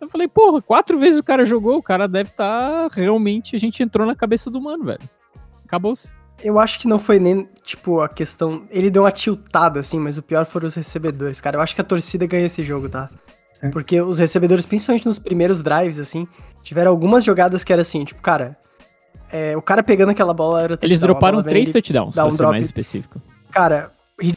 [0.00, 3.54] Eu falei, porra, quatro vezes o cara jogou, o cara deve estar realmente.
[3.54, 5.00] A gente entrou na cabeça do mano, velho.
[5.74, 6.08] Acabou-se.
[6.42, 8.64] Eu acho que não foi nem, tipo, a questão.
[8.70, 11.56] Ele deu uma tiltada, assim, mas o pior foram os recebedores, cara.
[11.56, 13.08] Eu acho que a torcida ganha esse jogo, tá?
[13.60, 13.70] Sim.
[13.70, 16.26] Porque os recebedores, principalmente nos primeiros drives, assim,
[16.62, 18.56] tiveram algumas jogadas que era assim, tipo, cara.
[19.32, 22.36] é, o cara pegando aquela bola era Eles touchdown, droparam três touchdowns, pra um ser
[22.36, 22.50] drop.
[22.52, 23.20] mais específico.
[23.50, 24.36] Cara, ri-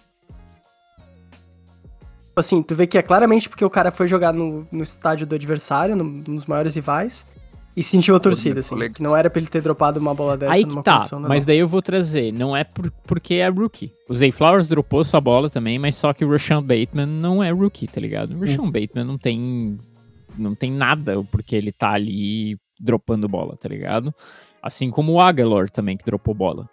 [2.36, 5.36] assim, tu vê que é claramente porque o cara foi jogar no, no estádio do
[5.36, 7.26] adversário, no- nos maiores rivais,
[7.78, 10.52] e sentiu a torcida, assim, que não era pra ele ter dropado uma bola dessa
[10.52, 13.94] Aí que numa tá, mas daí eu vou trazer, não é por, porque é rookie.
[14.10, 17.52] O Zay Flowers dropou sua bola também, mas só que o Rashawn Bateman não é
[17.52, 18.36] rookie, tá ligado?
[18.36, 19.78] O Rashawn Bateman não tem
[20.36, 24.12] não tem nada porque ele tá ali dropando bola, tá ligado?
[24.60, 26.68] Assim como o Aguilar também que dropou bola.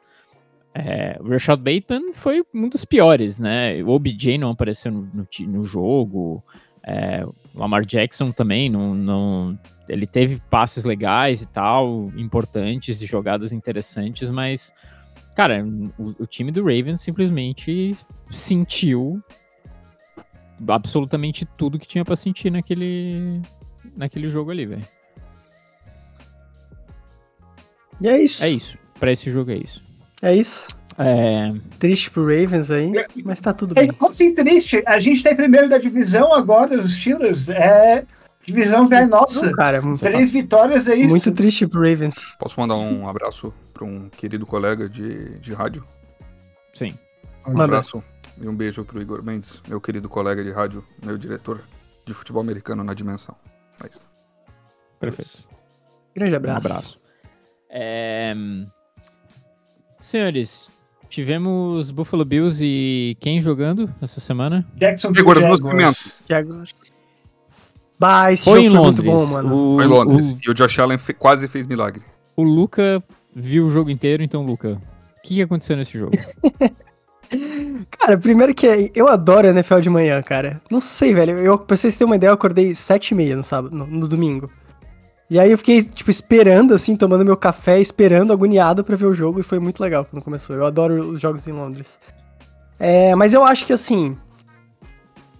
[0.74, 3.82] É, o Rashad Bateman foi um dos piores, né?
[3.82, 6.42] O OBJ não apareceu no, no no jogo.
[6.82, 9.58] É, o Lamar Jackson também não, não.
[9.88, 14.72] Ele teve passes legais e tal, importantes e jogadas interessantes, mas,
[15.36, 15.64] cara,
[15.98, 17.96] o, o time do Ravens simplesmente
[18.30, 19.22] sentiu
[20.68, 23.40] absolutamente tudo que tinha pra sentir naquele,
[23.96, 24.88] naquele jogo ali, velho.
[28.00, 28.44] E é isso.
[28.44, 28.78] É isso.
[28.98, 29.82] Pra esse jogo é isso.
[30.22, 30.68] É isso.
[30.96, 32.92] É, Triste pro Ravens aí,
[33.24, 33.92] mas tá tudo É, bem.
[33.92, 34.80] como assim, triste?
[34.86, 37.48] A gente tá em primeiro da divisão agora, os Steelers.
[37.50, 38.06] É.
[38.46, 39.46] Divisão velha nossa.
[39.46, 41.10] Não, cara, Três vitórias é isso.
[41.10, 42.34] muito triste pro Ravens.
[42.38, 45.84] Posso mandar um abraço pra um querido colega de, de rádio?
[46.74, 46.94] sim.
[47.46, 47.64] Um Manda.
[47.64, 48.02] abraço
[48.40, 51.60] e um beijo pro Igor Mendes, meu querido colega de rádio, meu diretor
[52.06, 53.36] de futebol americano na dimensão.
[53.82, 54.00] É isso.
[54.98, 55.48] Perfeito.
[56.16, 56.66] Grande Um abraço.
[56.66, 57.00] abraço.
[57.68, 58.34] É,
[60.00, 60.68] Senhores,
[61.08, 64.66] tivemos Buffalo Bills e quem jogando essa semana?
[64.76, 66.22] Jackson Jaguars.
[66.28, 66.74] Jaguars.
[67.98, 69.28] Bah, esse Foi em jogo foi muito Londres.
[69.28, 69.70] bom, mano.
[69.72, 70.32] O, Foi em Londres.
[70.32, 72.02] O, E o Josh Allen fe- quase fez milagre.
[72.36, 73.02] o Luca
[73.34, 74.78] viu o jogo inteiro, então, Luca,
[75.18, 76.12] o que, que aconteceu nesse jogo?
[77.98, 80.60] Cara, primeiro que eu adoro NFL de manhã, cara.
[80.70, 81.38] Não sei, velho.
[81.38, 84.06] Eu, pra vocês terem uma ideia, eu acordei sete e meia no sábado, no, no
[84.06, 84.48] domingo.
[85.28, 89.14] E aí eu fiquei, tipo, esperando, assim, tomando meu café, esperando, agoniado pra ver o
[89.14, 90.54] jogo, e foi muito legal quando começou.
[90.54, 91.98] Eu adoro os jogos em Londres.
[92.78, 94.16] É, mas eu acho que, assim...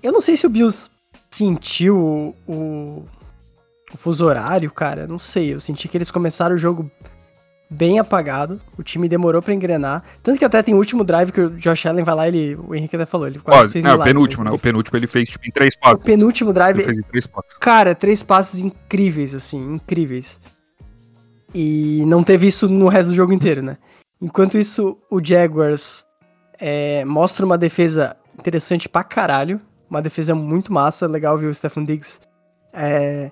[0.02, 0.90] Eu não sei se o Bills
[1.34, 3.08] sentiu o, o,
[3.92, 5.06] o fuso horário, cara.
[5.06, 5.52] Não sei.
[5.54, 6.90] Eu senti que eles começaram o jogo
[7.70, 8.60] bem apagado.
[8.78, 10.04] O time demorou pra engrenar.
[10.22, 12.74] Tanto que até tem o último drive que o Josh Allen vai lá, ele, o
[12.74, 13.72] Henrique até falou, ele Quase.
[13.72, 14.50] fez É, o penúltimo, né?
[14.50, 16.04] Ele O penúltimo ele fez tipo em três o passos.
[16.04, 17.54] penúltimo drive, Ele fez em três passos.
[17.58, 20.38] cara, três passes incríveis, assim, incríveis.
[21.54, 23.76] E não teve isso no resto do jogo inteiro, né?
[24.20, 26.04] Enquanto isso, o Jaguars
[26.60, 29.60] é, mostra uma defesa interessante pra caralho.
[29.88, 32.20] Uma defesa muito massa, legal ver o Stephen Diggs
[32.72, 33.30] é,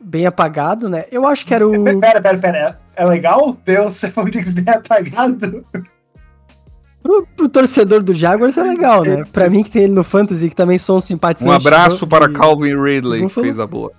[0.00, 1.04] bem apagado, né?
[1.12, 1.84] Eu acho que era o.
[2.00, 2.80] Pera, pera, pera.
[2.96, 5.64] É legal ver o Stephon Diggs bem apagado?
[7.02, 9.24] Pro, pro torcedor do Jaguars é legal, né?
[9.32, 11.50] Pra mim que tem ele no Fantasy, que também sou um simpatizante.
[11.50, 13.90] Um abraço para de- Calvin Ridley, que fez a boa.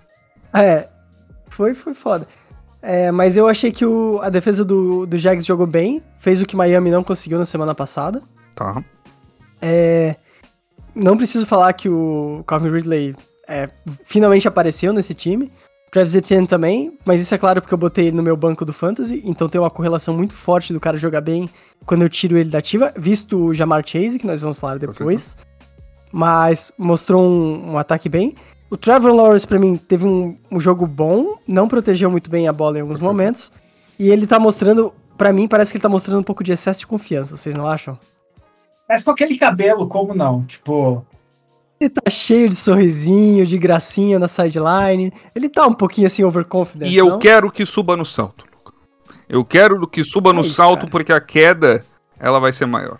[0.53, 0.87] É,
[1.49, 2.27] foi, foi foda.
[2.81, 6.45] É, mas eu achei que o, a defesa do, do Jags jogou bem, fez o
[6.45, 8.21] que Miami não conseguiu na semana passada.
[8.55, 8.83] Tá.
[9.61, 10.15] É,
[10.95, 13.15] não preciso falar que o Calvin Ridley
[13.47, 13.69] é,
[14.05, 15.51] finalmente apareceu nesse time.
[15.91, 18.71] Travis Etienne também, mas isso é claro porque eu botei ele no meu banco do
[18.71, 21.49] Fantasy, então tem uma correlação muito forte do cara jogar bem
[21.85, 25.35] quando eu tiro ele da ativa, visto o Jamar Chase, que nós vamos falar depois.
[26.09, 28.35] Mas mostrou um, um ataque bem.
[28.69, 32.53] O Trevor Lawrence, pra mim, teve um, um jogo bom, não protegeu muito bem a
[32.53, 33.13] bola em alguns Perfeito.
[33.13, 33.51] momentos.
[33.99, 36.79] E ele tá mostrando, pra mim, parece que ele tá mostrando um pouco de excesso
[36.79, 37.99] de confiança, vocês não acham?
[38.91, 40.43] Mas com aquele cabelo, como não?
[40.43, 41.05] Tipo,
[41.79, 45.13] Ele tá cheio de sorrisinho, de gracinha na sideline.
[45.33, 46.91] Ele tá um pouquinho assim overconfident.
[46.91, 47.19] E eu não?
[47.19, 48.73] quero que suba no salto, Luca.
[49.29, 50.91] Eu quero que suba no É isso, salto cara.
[50.91, 51.85] porque a queda
[52.19, 52.99] ela vai ser maior.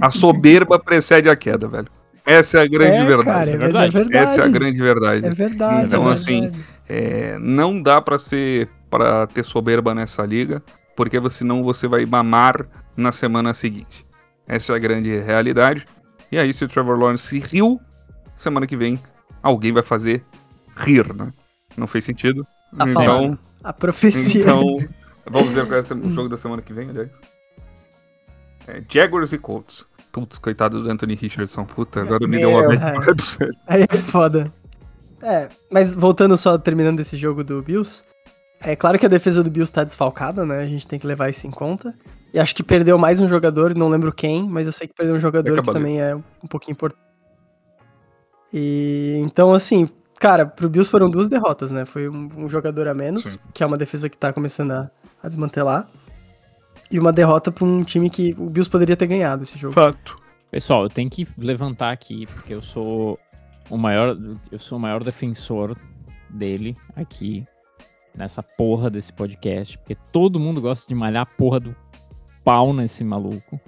[0.00, 1.88] A soberba precede a queda, velho.
[2.24, 3.50] Essa é a grande é, verdade.
[3.50, 3.86] Cara, é mas verdade.
[3.88, 4.16] é verdade.
[4.16, 5.26] Essa é a grande verdade.
[5.26, 5.86] É verdade.
[5.86, 6.52] Então, é assim.
[6.88, 10.62] É, não dá pra ser para ter soberba nessa liga,
[10.98, 14.04] porque senão você vai mamar na semana seguinte.
[14.48, 15.86] Essa é a grande realidade.
[16.32, 17.80] E aí, se o Trevor Lawrence riu,
[18.36, 19.00] semana que vem
[19.40, 20.24] alguém vai fazer
[20.76, 21.32] rir, né?
[21.76, 22.44] Não fez sentido,
[22.76, 23.38] Tá então.
[23.62, 24.40] A profecia.
[24.40, 24.76] então,
[25.30, 27.10] vamos ver qual é o jogo da semana que vem, aliás.
[28.66, 29.86] É, Jaguars e Colts.
[30.10, 31.64] Putz, coitado do Anthony Richardson.
[31.64, 32.80] Puta, agora me deu uma Meu, velho.
[33.68, 34.52] Aí é foda.
[35.22, 38.02] É, mas voltando só, terminando esse jogo do Bills,
[38.60, 40.60] é claro que a defesa do Bills tá desfalcada, né?
[40.60, 41.94] A gente tem que levar isso em conta.
[42.32, 45.14] E acho que perdeu mais um jogador, não lembro quem, mas eu sei que perdeu
[45.14, 45.72] um jogador que Cabaleiro.
[45.72, 47.00] também é um pouquinho importante.
[48.52, 51.84] E então, assim, cara, pro Bills foram duas derrotas, né?
[51.86, 53.38] Foi um, um jogador a menos, Sim.
[53.54, 54.90] que é uma defesa que tá começando a,
[55.22, 55.88] a desmantelar.
[56.90, 59.74] E uma derrota pra um time que o Bills poderia ter ganhado esse jogo.
[59.74, 60.18] Fato.
[60.50, 63.18] Pessoal, eu tenho que levantar aqui, porque eu sou
[63.68, 64.16] o maior,
[64.50, 65.76] eu sou o maior defensor
[66.30, 67.46] dele aqui
[68.18, 71.76] nessa porra desse podcast, porque todo mundo gosta de malhar a porra do
[72.44, 73.60] pau nesse maluco.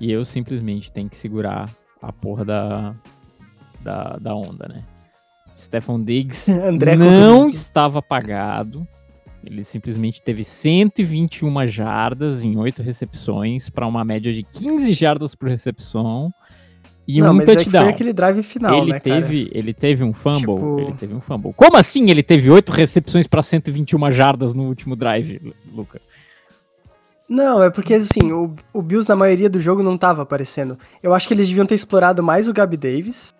[0.00, 1.70] E eu simplesmente tenho que segurar
[2.02, 2.94] a porra da,
[3.80, 4.84] da, da onda, né?
[5.56, 8.86] Stefan Diggs André não estava apagado.
[9.44, 15.48] Ele simplesmente teve 121 jardas em 8 recepções para uma média de 15 jardas por
[15.48, 16.32] recepção
[17.08, 17.84] e não, um mas é que touchdown.
[17.84, 19.22] foi aquele drive final, ele né, cara?
[19.22, 21.52] teve, ele teve um fumble, Tipo- ele teve um fumble.
[21.54, 26.00] Como assim ele teve 8 recepções para 121 jardas no último drive, Lu- Luca?
[27.28, 30.78] Não, é porque assim, o, o Bills na maioria do jogo não tava aparecendo.
[31.02, 33.34] Eu acho que eles deviam ter explorado mais o Gabi Davis.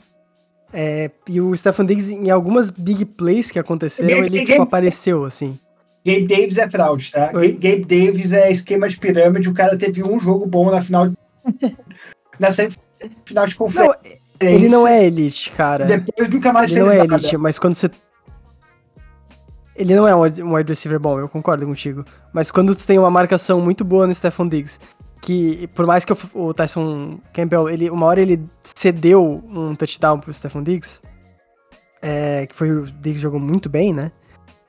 [0.72, 5.58] É, e o Stefan Diggs, em algumas big plays que aconteceram, ele tipo, apareceu, assim.
[6.04, 7.30] Gabe Davis é fraude, tá?
[7.34, 7.52] Oi?
[7.52, 9.48] Ga- Gabe Davis é esquema de pirâmide.
[9.48, 11.10] O cara teve um jogo bom na final.
[12.38, 12.84] na semifinal
[13.46, 13.98] de conferência.
[14.40, 15.84] Não, ele não é elite, cara.
[15.84, 17.20] Depois nunca mais Ele fez não é nada.
[17.20, 17.90] elite, mas quando você.
[19.74, 20.22] Ele não é um
[20.54, 22.04] wide- receiver bom, eu concordo contigo.
[22.32, 24.80] Mas quando tu tem uma marcação muito boa no Stephon Diggs,
[25.22, 30.18] que por mais que o, o Tyson Campbell, ele, uma hora ele cedeu um touchdown
[30.18, 30.98] pro Stephon Diggs,
[32.02, 34.10] é, que foi o Diggs jogou muito bem, né?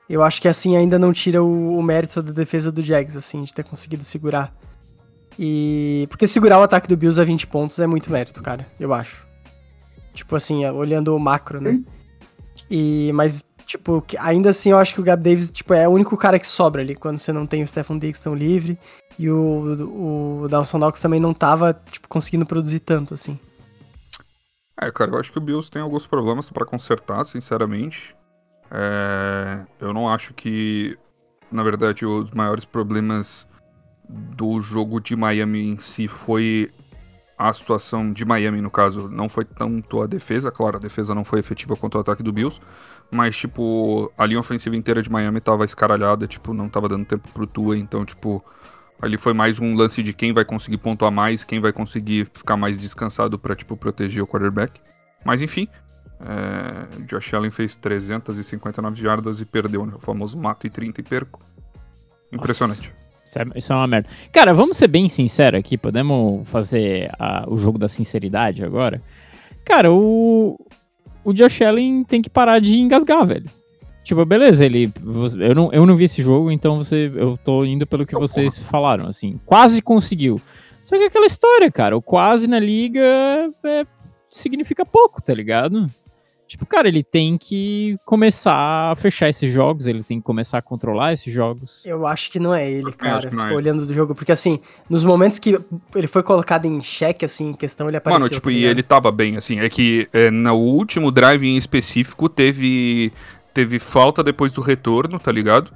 [0.08, 3.42] Eu acho que assim ainda não tira o, o mérito da defesa do Jags, assim,
[3.42, 4.52] de ter conseguido segurar.
[5.42, 6.06] E.
[6.10, 9.26] Porque segurar o ataque do Bills a 20 pontos é muito mérito, cara, eu acho.
[10.12, 11.80] Tipo assim, olhando o macro, né?
[12.70, 15.92] E, mas, tipo, que- ainda assim eu acho que o Gab Davis, tipo, é o
[15.92, 18.78] único cara que sobra ali, quando você não tem o Stephen Diggs tão livre.
[19.18, 23.38] E o, o Dawson Knox também não tava, tipo, conseguindo produzir tanto, assim.
[24.78, 28.14] É, cara, eu acho que o Bills tem alguns problemas pra consertar, sinceramente.
[28.70, 30.98] É, eu não acho que,
[31.50, 33.48] na verdade, os maiores problemas
[34.36, 36.70] do jogo de Miami em si foi
[37.38, 41.24] a situação de Miami, no caso, não foi tanto a defesa, claro, a defesa não
[41.24, 42.60] foi efetiva contra o ataque do Bills,
[43.10, 47.26] mas, tipo, a linha ofensiva inteira de Miami tava escaralhada, tipo, não tava dando tempo
[47.32, 48.44] pro Tua, então, tipo,
[49.00, 52.58] ali foi mais um lance de quem vai conseguir pontuar mais, quem vai conseguir ficar
[52.58, 54.78] mais descansado pra, tipo, proteger o quarterback.
[55.24, 55.66] Mas, enfim,
[56.20, 59.94] é, Josh Allen fez 359 jardas e perdeu, né?
[59.96, 61.40] O famoso mato e 30 e perco.
[62.30, 62.92] Impressionante.
[62.94, 62.99] É,
[63.56, 64.08] isso é uma merda.
[64.32, 69.00] Cara, vamos ser bem sinceros aqui, podemos fazer a- o jogo da sinceridade agora?
[69.64, 70.56] Cara, o,
[71.24, 73.48] o Josh Allen tem que parar de engasgar, velho.
[74.02, 74.92] Tipo, beleza, ele.
[75.38, 78.26] Eu não, eu não vi esse jogo, então você, eu tô indo pelo que Então,
[78.26, 79.38] vocês falaram, assim.
[79.44, 80.40] Quase conseguiu.
[80.82, 83.00] Só que é aquela história, cara, o quase na liga
[83.64, 83.84] é,
[84.28, 85.88] significa pouco, tá ligado?
[86.50, 90.62] Tipo, cara, ele tem que começar a fechar esses jogos, ele tem que começar a
[90.62, 91.86] controlar esses jogos.
[91.86, 94.16] Eu acho que não é ele, cara, é olhando do jogo.
[94.16, 94.58] Porque, assim,
[94.88, 95.56] nos momentos que
[95.94, 98.24] ele foi colocado em xeque, assim, em questão, ele apareceu.
[98.24, 99.60] Mano, tipo, tá e ele tava bem, assim.
[99.60, 103.12] É que é, no último drive em específico teve,
[103.54, 105.70] teve falta depois do retorno, tá ligado?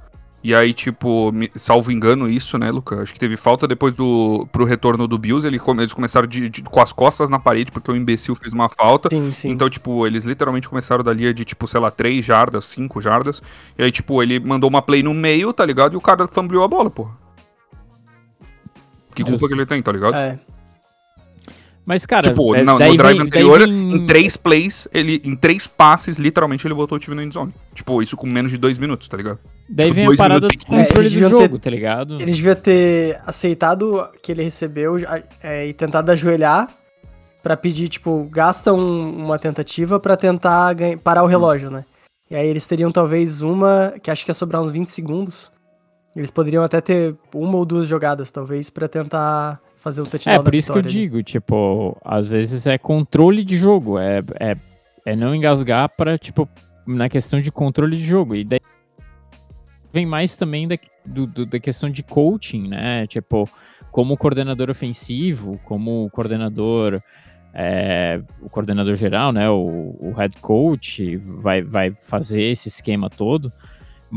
[0.47, 3.01] E aí, tipo, salvo engano isso, né, Luca?
[3.01, 5.43] Acho que teve falta depois do pro retorno do Bills.
[5.47, 8.69] Ele, eles começaram de- de- com as costas na parede, porque o imbecil fez uma
[8.69, 9.09] falta.
[9.09, 9.49] Sim, sim.
[9.49, 13.41] Então, tipo, eles literalmente começaram dali de, tipo, sei lá, 3 jardas, 5 jardas.
[13.75, 15.93] E aí, tipo, ele mandou uma play no meio, tá ligado?
[15.93, 17.17] E o cara fumbleou a bola, porra.
[19.15, 19.47] Que culpa Justo.
[19.47, 20.13] que ele tem, tá ligado?
[20.13, 20.37] É.
[21.85, 25.35] Mas, cara, tipo, é, no, no drive vem- anterior, vem- em três plays, ele, em
[25.35, 27.53] três passes, literalmente, ele botou o time no endzone.
[27.75, 29.39] Tipo, isso com menos de dois minutos, tá ligado?
[29.69, 32.15] Daí tipo, vem a dois parada do controle É, eles do jogo, ter- tá ligado?
[32.19, 34.95] Ele devia ter aceitado que ele recebeu
[35.43, 36.69] é, e tentado ajoelhar
[37.43, 41.85] pra pedir, tipo, gasta um- uma tentativa pra tentar ganha- parar o relógio, né?
[42.31, 45.51] E aí eles teriam talvez uma, que acho que ia sobrar uns 20 segundos.
[46.15, 50.39] Eles poderiam até ter uma ou duas jogadas, talvez, pra tentar fazer o touchdown É,
[50.43, 50.89] por isso que eu ali.
[50.89, 54.57] digo, tipo, às vezes é controle de jogo, é, é,
[55.05, 56.49] é não engasgar pra, tipo,
[56.87, 58.35] na questão de controle de jogo.
[58.35, 58.59] E daí
[59.93, 63.05] vem mais também da, do- do- da questão de coaching, né?
[63.05, 63.47] Tipo,
[63.91, 66.99] como coordenador ofensivo, como coordenador,
[67.53, 69.47] é, o coordenador geral, né?
[69.49, 73.51] O, o head coach vai, vai fazer esse esquema todo.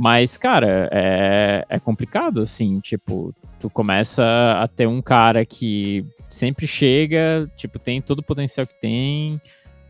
[0.01, 4.23] Mas, cara, é, é complicado, assim, tipo, tu começa
[4.63, 9.41] a ter um cara que sempre chega, tipo, tem todo o potencial que tem,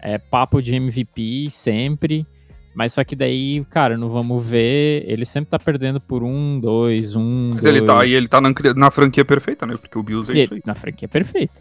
[0.00, 2.26] é papo de MVP sempre,
[2.74, 7.14] mas só que daí, cara, não vamos ver, ele sempre tá perdendo por um, dois,
[7.14, 7.76] um, Mas dois.
[7.76, 9.76] ele tá, e ele tá na, na franquia perfeita, né?
[9.76, 10.62] Porque o Bills é isso aí.
[10.64, 11.60] Na franquia perfeita.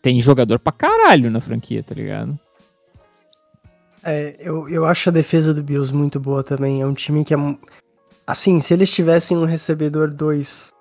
[0.00, 2.38] Tem jogador pra caralho na franquia, tá ligado?
[4.04, 6.80] É, eu, eu acho a defesa do Bills muito boa também.
[6.82, 7.36] É um time que é.
[8.26, 10.72] Assim, se eles tivessem um recebedor 2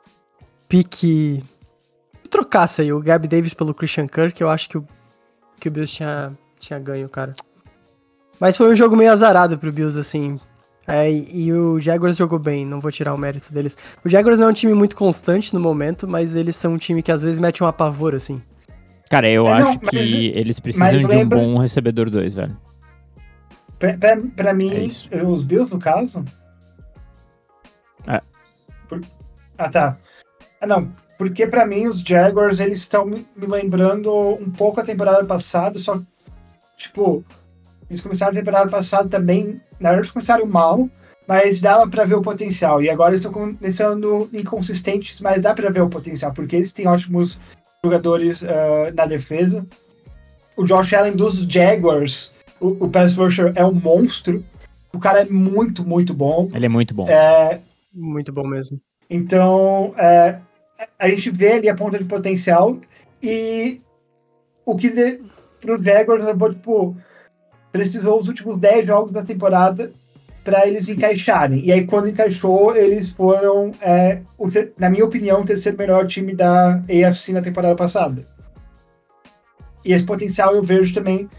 [0.67, 1.43] pique.
[2.29, 4.87] Trocasse aí o Gabi Davis pelo Christian Kirk, eu acho que o,
[5.59, 7.35] que o Bills tinha, tinha ganho, cara.
[8.39, 10.39] Mas foi um jogo meio azarado pro Bills, assim.
[10.87, 13.77] É, e, e o Jaguars jogou bem, não vou tirar o mérito deles.
[14.03, 17.03] O Jaguars não é um time muito constante no momento, mas eles são um time
[17.03, 18.41] que às vezes mete um apavor, assim.
[19.09, 22.33] Cara, eu É, acho não, mas- que eles precisam de lembra- um bom recebedor 2,
[22.33, 22.57] velho.
[23.81, 26.23] Pra, pra, pra mim, É os Bills, no caso.
[28.07, 28.21] É.
[28.87, 29.01] Por-
[29.57, 29.97] Ah, tá.
[30.61, 30.91] Ah, não.
[31.17, 35.99] Porque pra mim, os Jaguars, eles estão me lembrando um pouco a temporada passada, só
[36.77, 37.23] tipo,
[37.89, 40.87] eles começaram a temporada passada também, na verdade, eles começaram mal,
[41.27, 42.81] mas dava pra ver o potencial.
[42.83, 46.87] E agora eles estão começando inconsistentes, mas dá pra ver o potencial, porque eles têm
[46.87, 47.39] ótimos
[47.83, 49.65] jogadores ah, na defesa.
[50.55, 54.45] O Josh Allen dos Jaguars, o, o pass rusher é um monstro.
[54.93, 56.49] O cara é muito, muito bom.
[56.53, 57.09] Ele é muito bom.
[57.09, 57.59] É,
[57.93, 58.79] Muito bom mesmo.
[59.09, 60.37] então, é,
[60.97, 62.77] a gente vê ali a ponta de potencial
[63.21, 63.81] e
[64.65, 65.21] o que de,
[65.59, 66.95] pro Jaguars levou, tipo,
[67.71, 69.91] precisou os últimos 10 jogos da temporada
[70.43, 71.63] para eles encaixarem.
[71.65, 74.47] E aí, quando encaixou, eles foram, é, o
[74.79, 78.25] na minha opinião, o terceiro melhor time da AFC na temporada passada.
[79.85, 81.29] E esse potencial eu vejo também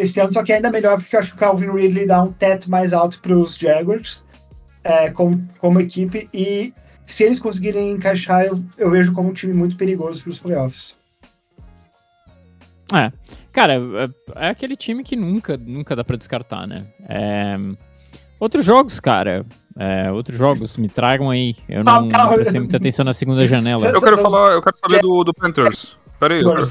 [0.00, 2.32] esse ano, só que ainda melhor, porque eu acho que o Calvin Ridley dá um
[2.32, 4.24] teto mais alto para os Jaguars
[4.82, 6.28] é, como, como equipe.
[6.32, 6.72] E
[7.06, 10.96] se eles conseguirem encaixar, eu, eu vejo como um time muito perigoso para os playoffs.
[12.92, 13.12] É.
[13.52, 16.86] Cara, é, é aquele time que nunca, nunca dá pra descartar, né?
[17.08, 17.56] É,
[18.40, 19.44] Outros jogos, cara.
[19.78, 21.54] É, outros jogos, me tragam aí.
[21.68, 23.86] Eu não, Ah, não prestei muita atenção na segunda janela.
[23.86, 25.96] Eu quero falar, eu quero saber do, do Panthers.
[26.18, 26.66] Pera aí, eu quero...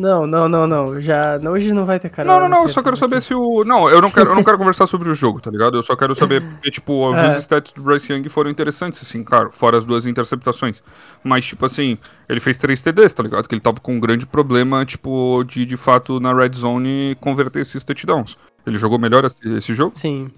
[0.00, 0.98] Não, não, não, não.
[0.98, 2.26] Já, hoje não vai ter cara.
[2.26, 3.64] Não, não, não, eu só quero saber se o.
[3.64, 5.76] Não, eu não quero, eu não quero conversar sobre o jogo, tá ligado?
[5.76, 7.28] Eu só quero saber, porque, tipo, É.
[7.28, 10.82] os stats do Bryce Young foram interessantes, assim, claro, fora as duas interceptações.
[11.22, 13.46] Mas, tipo assim, ele fez três TDs, tá ligado?
[13.46, 17.60] Que ele tava com um grande problema, tipo, de de fato na red zone converter
[17.60, 18.38] esses touchdowns.
[18.66, 19.94] Ele jogou melhor esse, jogo?
[19.94, 20.30] Sim.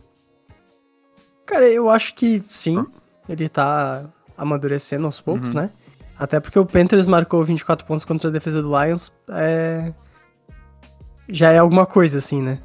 [1.46, 2.84] Cara, eu acho que sim.
[3.28, 4.04] Ele tá
[4.36, 5.60] amadurecendo aos poucos, Uhum.
[5.62, 5.70] né?
[6.22, 9.10] Até porque o Panthers marcou 24 pontos contra a defesa do Lions.
[9.28, 9.92] É...
[11.28, 12.60] Já é alguma coisa, assim, né?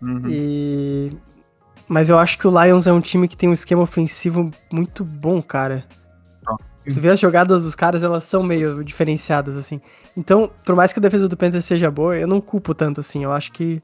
[0.00, 0.22] Uhum.
[0.28, 1.16] E...
[1.88, 5.04] Mas eu acho que o Lions é um time que tem um esquema ofensivo muito
[5.04, 5.84] bom, cara.
[6.84, 9.80] Tu vê as jogadas dos caras, elas são meio diferenciadas, assim.
[10.16, 13.24] Então, por mais que a defesa do Panthers seja boa, eu não culpo tanto, assim.
[13.24, 13.82] Eu acho que,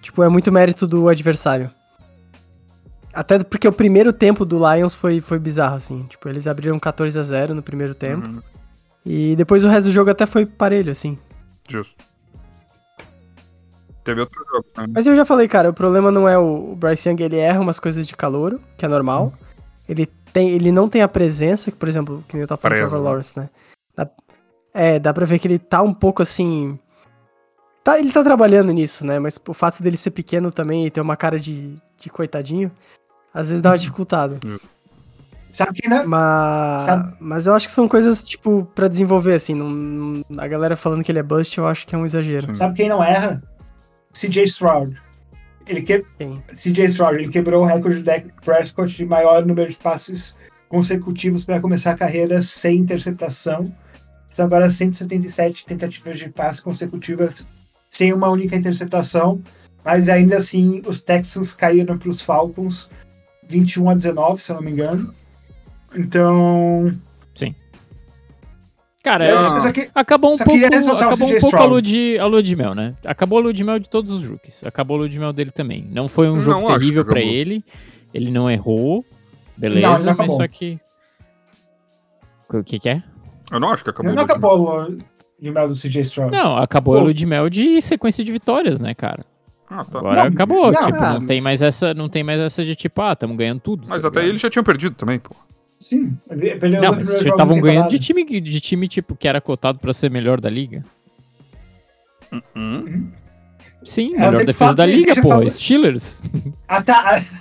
[0.00, 1.70] tipo, é muito mérito do adversário.
[3.12, 6.04] Até porque o primeiro tempo do Lions foi, foi bizarro, assim.
[6.08, 8.26] Tipo, eles abriram 14 a 0 no primeiro tempo.
[8.26, 8.42] Uhum.
[9.04, 11.18] E depois o resto do jogo até foi parelho, assim.
[11.68, 12.04] Justo.
[14.04, 14.86] Teve outro jogo, né?
[14.92, 17.60] Mas eu já falei, cara, o problema não é o, o Bryce Young, ele erra
[17.60, 19.32] umas coisas de calor, que é normal.
[19.88, 22.76] Ele, tem, ele não tem a presença, que, por exemplo, que nem eu tava falando
[22.76, 22.90] do Presa.
[22.96, 23.48] Trevor Lawrence, né?
[23.96, 24.10] Dá-
[24.74, 26.78] é, dá pra ver que ele tá um pouco assim.
[27.84, 29.18] Tá, ele tá trabalhando nisso, né?
[29.18, 32.72] Mas o fato dele ser pequeno também e ter uma cara de, de coitadinho,
[33.32, 34.38] às vezes dá uma dificultada.
[35.50, 39.54] Sabe quem não, Mas, Sabe- mas eu acho que são coisas, tipo, pra desenvolver, assim.
[39.54, 42.46] não- a galera falando que ele é bust, eu acho que é um exagero.
[42.46, 42.54] Sim.
[42.54, 43.42] sabe quem não erra?
[44.14, 44.96] CJ Stroud.
[45.66, 46.02] Ele que...
[46.54, 50.36] CJ Stroud, ele quebrou o recorde do Dak Prescott de maior número de passes
[50.68, 53.72] consecutivos para começar a carreira sem interceptação.
[54.32, 57.46] São agora 177 tentativas de passe consecutivas
[57.90, 59.40] sem uma única interceptação.
[59.84, 62.88] Mas ainda assim, os Texans caíram para os Falcons
[63.52, 65.12] 21 a 19, se eu não me engano.
[65.94, 66.92] Então.
[69.04, 72.24] Cara, eu é- só que- acabou um pouco, acabou um pouco a lua, de, a
[72.24, 72.94] lua de mel, né?
[73.04, 74.62] Acabou a lua de mel de todos os rookies.
[74.64, 75.84] Acabou a lua de mel dele também.
[75.90, 77.34] Não foi um Não jogo terrível pra acabou.
[77.34, 77.64] ele.
[78.14, 79.04] Ele não errou.
[79.56, 80.78] Beleza, Não, não mas só que.
[82.48, 83.02] O que, que é?
[83.50, 84.14] Eu não acho que acabou.
[84.14, 84.96] não acabou a lua
[85.40, 86.30] de mel do CJ Stroud.
[86.30, 87.02] Não, acabou a Pô.
[87.04, 89.26] lua de mel de sequência de vitórias, né, cara?
[89.74, 89.98] Ah, tá.
[90.00, 90.70] Agora Não, acabou.
[90.72, 93.12] não, tipo, ah, não tem mas- mais essa, não tem mais essa de tipo, ah,
[93.12, 93.86] estamos ganhando tudo.
[93.88, 95.34] Mas tá até eles já tinham perdido também, pô.
[95.80, 99.78] Sim, perdeu os Não, mas estavam ganhando de time, de time, tipo, que era cotado
[99.78, 100.84] pra ser melhor da liga.
[102.56, 103.10] Uhum.
[103.84, 106.22] Sim, É, melhor defesa falo da isso, liga, falo- Steelers.
[106.68, 107.20] Ah, tá.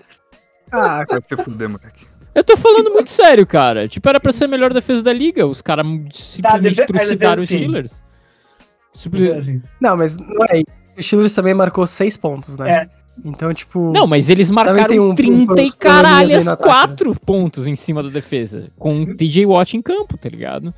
[0.73, 2.05] Ah, Vai se fuder, moleque.
[2.33, 3.89] Eu tô falando muito sério, cara.
[3.89, 5.45] Tipo, era pra ser a melhor defesa da liga.
[5.45, 7.45] Os caras simplesmente defe- a trucidaram os.
[7.49, 8.01] Steelers.
[8.95, 9.61] Assim.
[9.81, 10.61] não, mas não é.
[11.01, 12.71] O Steelers também marcou seis pontos, né?
[12.71, 12.89] É.
[13.25, 13.91] Então, tipo.
[13.91, 16.55] Não, mas eles marcaram tem um- 30 uns e no ataque, né?
[16.55, 18.69] 4 pontos em cima da defesa.
[18.79, 20.73] Com o TJ Watt em campo, tá ligado?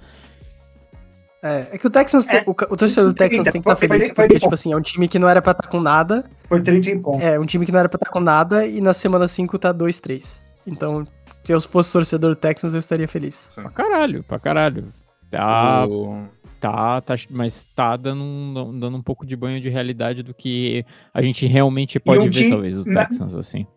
[1.41, 2.43] É, é que o Texans, tem- É.
[2.47, 4.39] o, ca- o torcedor do Texans tem que estar Foi- foi- feliz, foi- foi porque,
[4.39, 4.43] bom.
[4.45, 6.23] tipo assim, é um time que não era pra estar com nada.
[6.47, 7.21] Por 30 em ponto.
[7.21, 9.73] É, um time que não era pra estar com nada e na semana 5 tá
[9.73, 10.41] 2-3.
[10.65, 11.05] Então,
[11.43, 13.49] se eu fosse torcedor do Texans, eu estaria feliz.
[13.53, 14.87] Pra caralho, pra caralho.
[15.29, 16.23] Tá, O-
[16.71, 20.85] tá, tá, mas tá dando um, dando um pouco de banho de realidade do que
[21.13, 23.67] a gente realmente pode um ver, time- talvez, do na- Texans, assim.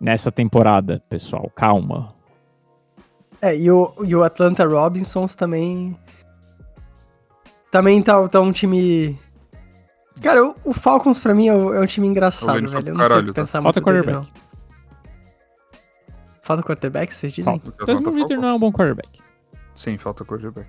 [0.00, 2.14] Nessa temporada, pessoal, calma.
[3.40, 5.96] É, e o, e o Atlanta Robinsons também.
[7.70, 9.16] Também tá, tá um time.
[10.22, 12.88] Cara, o, o Falcons pra mim é, o- é um time O engraçado, velho.
[12.88, 13.34] Eu não sei o que tá?
[13.34, 14.32] pensar Falta muito dele, quarterback.
[14.34, 14.48] não.
[16.42, 17.60] Falta quarterback, vocês dizem?
[17.60, 17.84] Falta.
[17.86, 18.40] Desmond Falcons.
[18.40, 19.27] não é um bom quarterback.
[19.78, 20.68] Sim, falta quarterback.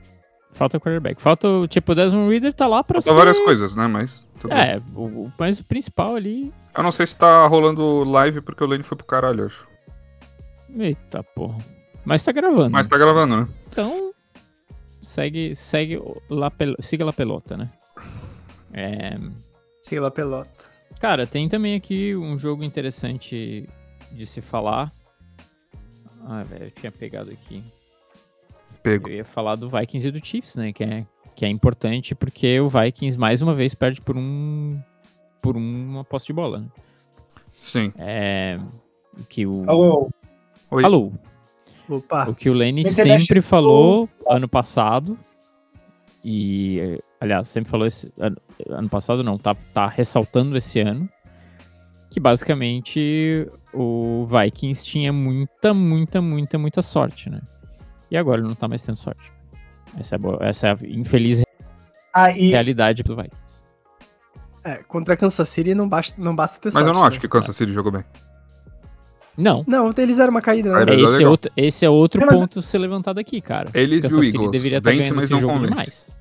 [0.51, 1.19] Falta quarterback.
[1.21, 3.17] Falta, o tipo, o Desmond Reader tá lá pra Falta ser...
[3.17, 3.87] várias coisas, né?
[3.87, 4.25] Mas.
[4.39, 4.59] Tudo bem.
[4.59, 6.53] É, o, mas o principal ali...
[6.75, 9.67] Eu não sei se tá rolando live porque o Lane foi pro caralho, eu acho.
[10.77, 11.57] Eita, porra.
[12.05, 12.69] Mas tá gravando.
[12.71, 13.47] Mas tá gravando, né?
[13.71, 14.13] Então,
[15.01, 15.99] segue, segue
[16.29, 17.69] lá, pel- siga lá pelota, né?
[18.73, 19.15] É,
[19.81, 20.49] Sei lá, pelota.
[20.99, 23.67] cara, tem também aqui um jogo interessante
[24.11, 24.91] de se falar.
[26.25, 27.63] Ah, velho, eu tinha pegado aqui.
[28.91, 29.09] Pego.
[29.09, 30.71] Eu ia falar do Vikings e do Chiefs, né?
[30.73, 34.79] Que é, que é importante porque o Vikings mais uma vez perde por um
[35.41, 36.59] por uma posse de bola.
[36.59, 36.65] Né?
[37.61, 37.93] Sim.
[37.97, 38.59] É,
[39.17, 40.09] o que o Alô,
[40.71, 40.83] Oi.
[40.83, 41.11] Alô,
[41.87, 42.29] Opa.
[42.29, 45.17] o que o Lenny sempre estou- falou ano passado
[46.23, 48.37] e aliás sempre falou esse ano,
[48.67, 51.07] ano passado não tá tá ressaltando esse ano
[52.11, 57.39] que basicamente o Vikings tinha muita muita muita muita sorte, né?
[58.11, 59.31] E agora ele não tá mais tendo sorte.
[59.99, 61.41] Essa é a, boa- essa é a infeliz
[62.13, 63.59] ah, e realidade do Vikings.
[64.63, 66.87] É, contra Kansas City não basta, não basta ter Mas sorte.
[66.87, 67.21] eu não acho né?
[67.21, 68.03] que Kansas City jogou bem.
[69.37, 69.63] Não.
[69.65, 70.93] Não, eles eram uma caída, né?
[70.95, 73.69] Esse é, outro, esse é outro É, mas- ponto a ser levantado aqui, cara.
[73.73, 74.51] Eles Kansas e o City Eagles.
[74.51, 75.69] deveria estar Vence, mas não convence.
[75.69, 76.17] demais.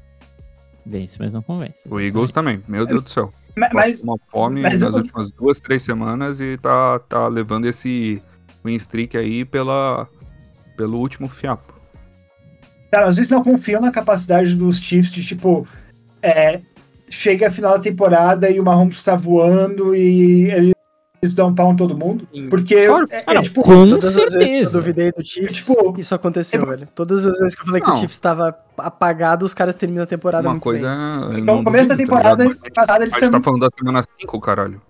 [0.86, 1.80] Vence, mas não convence.
[1.90, 2.60] O Eagles também.
[2.68, 3.30] Meu Deus do céu.
[3.56, 7.26] ma- mas Passou uma fome mas nas eu- últimas duas, três semanas e tá, tá
[7.26, 8.22] levando esse
[8.64, 10.08] win streak aí pela,
[10.76, 11.74] pelo último fiapo.
[12.90, 15.66] Cara, às vezes não confio na capacidade dos Chiefs de, tipo,
[16.22, 16.60] é,
[17.10, 20.50] chega a final da temporada e o Mahomes tá voando e
[21.20, 22.26] eles dão pau em todo mundo.
[22.48, 23.06] Porque Claro.
[23.10, 24.78] é, Ah, é, tipo, com Todas as vezes que eu certeza.
[24.80, 26.88] duvidei do Chiefs, Tipo, isso aconteceu, é- velho.
[26.94, 27.94] Todas as vezes que eu falei que Não.
[27.94, 31.32] o Chiefs tava apagado, os caras terminam a temporada Uma muito coisa bem.
[31.34, 32.44] eu Então, no começo da tá temporada?
[32.44, 34.80] Mas passada A eles gente tá falando da semana 5, caralho.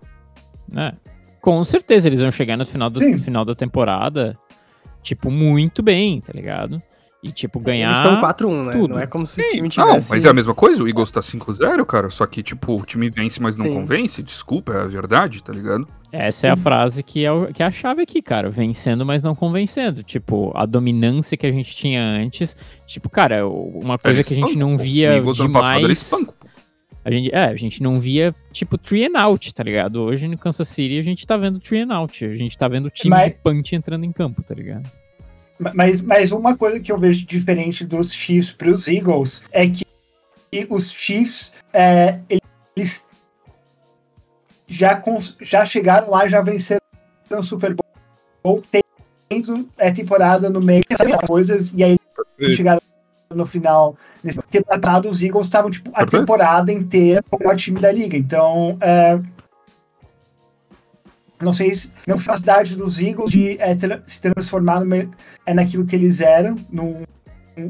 [0.77, 0.93] É.
[1.41, 3.19] Com certeza eles vão chegar no final, do, Sim.
[3.19, 4.37] final da temporada,
[5.03, 6.81] tipo, muito bem, tá ligado?
[7.23, 7.87] E, tipo, ganhar.
[7.89, 8.73] Eles estão 4-1, né?
[8.73, 8.95] tudo.
[8.95, 10.11] Não é como se o Sim, time Não, tivesse...
[10.11, 10.85] mas é a mesma coisa.
[10.85, 12.09] O Eagles tá 5-0, cara.
[12.11, 13.75] Só que, tipo, o time vence, mas não Sim.
[13.75, 14.23] convence.
[14.23, 15.85] Desculpa, é a verdade, tá ligado?
[16.13, 18.49] Essa é a frase que é, o- que é a chave aqui, cara.
[18.49, 20.05] Vencendo, mas não convencendo.
[20.05, 22.57] Tipo, a dominância que a gente tinha antes.
[22.87, 25.99] Tipo, cara, o- uma coisa que a gente não via O Eagles ano passado demais.
[26.01, 26.35] espancam.
[26.41, 26.47] pô.
[27.05, 30.05] A gente, é, a gente não via, tipo, three and out, tá ligado?
[30.05, 32.25] Hoje no Kansas City a gente tá vendo three and out.
[32.25, 34.89] A gente tá vendo o time Mas- de punch entrando em campo, tá ligado?
[35.75, 39.85] Mas, mas uma coisa que eu vejo diferente dos Chiefs para os Eagles é que
[40.71, 42.21] os Chiefs é,
[42.77, 43.09] eles
[44.67, 45.03] já,
[45.41, 46.81] já chegaram lá, já venceram
[47.31, 47.75] o Super
[48.43, 48.63] Bowl,
[49.29, 50.83] tendo é, temporada no meio,
[51.27, 51.99] coisas, e aí
[52.39, 52.81] eles chegaram
[53.31, 53.97] no final.
[54.23, 56.21] Nesse temporada, os Eagles estavam tipo, a Perfeito.
[56.21, 58.17] temporada inteira com o maior time da liga.
[58.17, 59.21] Então, é,
[61.41, 64.95] não sei se não foi a capacidade dos Eagles de é, tra- se transformar no,
[65.47, 67.03] é, naquilo que eles eram, num,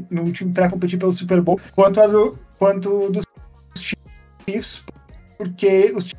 [0.09, 3.23] num time para competir pelo Super Bowl, quanto a do, quanto dos
[4.47, 4.83] Chiefs,
[5.37, 6.09] porque os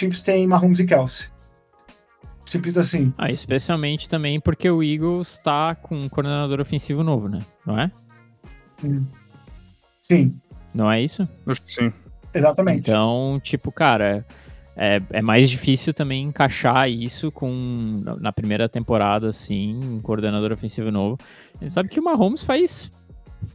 [0.00, 1.28] Chiefs têm Mahomes e Kelsey.
[2.46, 3.12] Simples assim.
[3.18, 7.40] Ah, especialmente também porque o Eagles tá com um coordenador ofensivo novo, né?
[7.66, 7.90] Não é?
[10.02, 10.38] Sim,
[10.74, 11.26] Não é isso?
[11.46, 11.92] Acho que sim.
[12.34, 12.80] exatamente.
[12.80, 14.24] Então, tipo, cara, é,
[15.10, 21.16] é mais difícil também encaixar isso com na- primeira temporada, assim, um coordenador ofensivo novo.
[21.60, 22.90] A gente sabe que o Mahomes faz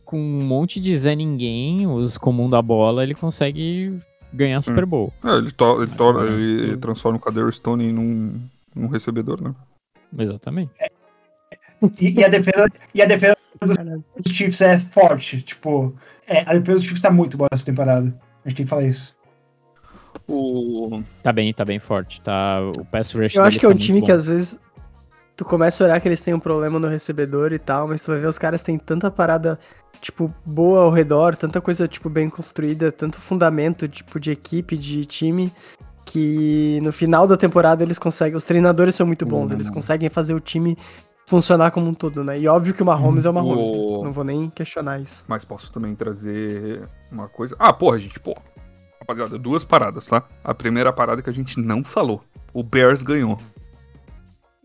[0.06, 4.00] com um monte de Zé Ninguém, os comum da bola, ele consegue
[4.34, 5.12] ganhar Super Bowl.
[5.26, 6.78] É, ele, to, ele, to, É, ele tudo.
[6.80, 8.40] transforma o Kader Stone num,
[8.76, 9.54] num recebedor, né?
[10.18, 10.72] Exatamente.
[12.00, 13.36] E, e a defesa, e a defesa
[14.18, 15.42] dos Chiefs é forte.
[15.42, 15.94] Tipo,
[16.28, 18.08] é, a defesa dos Chiefs tá muito boa essa temporada.
[18.46, 19.18] A gente tem que falar isso.
[20.30, 21.02] O...
[21.24, 22.22] Tá bem, tá bem forte.
[22.22, 24.06] Tá, o pass rush Eu acho que é tá um time bom.
[24.06, 24.60] que às vezes
[25.36, 28.12] tu começa a olhar que eles têm um problema no recebedor e tal, mas tu
[28.12, 29.58] vai ver os caras têm tanta parada,
[30.02, 35.06] tipo, boa ao redor, tanta coisa, tipo, bem construída, tanto fundamento, tipo, de equipe, de
[35.06, 35.52] time,
[36.06, 39.54] que no final da temporada eles conseguem, os treinadores são muito bons, Hum.
[39.56, 40.78] eles conseguem fazer o time
[41.26, 42.40] funcionar como um todo, né?
[42.40, 44.04] E óbvio que o Mahomes é o Mahomes, O- né?
[44.06, 45.24] não vou nem questionar isso.
[45.28, 47.56] Mas posso também trazer uma coisa.
[47.60, 48.36] Ah, porra, gente, pô.
[49.00, 50.24] Rapaziada, duas paradas, tá?
[50.44, 52.24] A primeira parada que a gente não falou.
[52.54, 53.40] O Bears ganhou.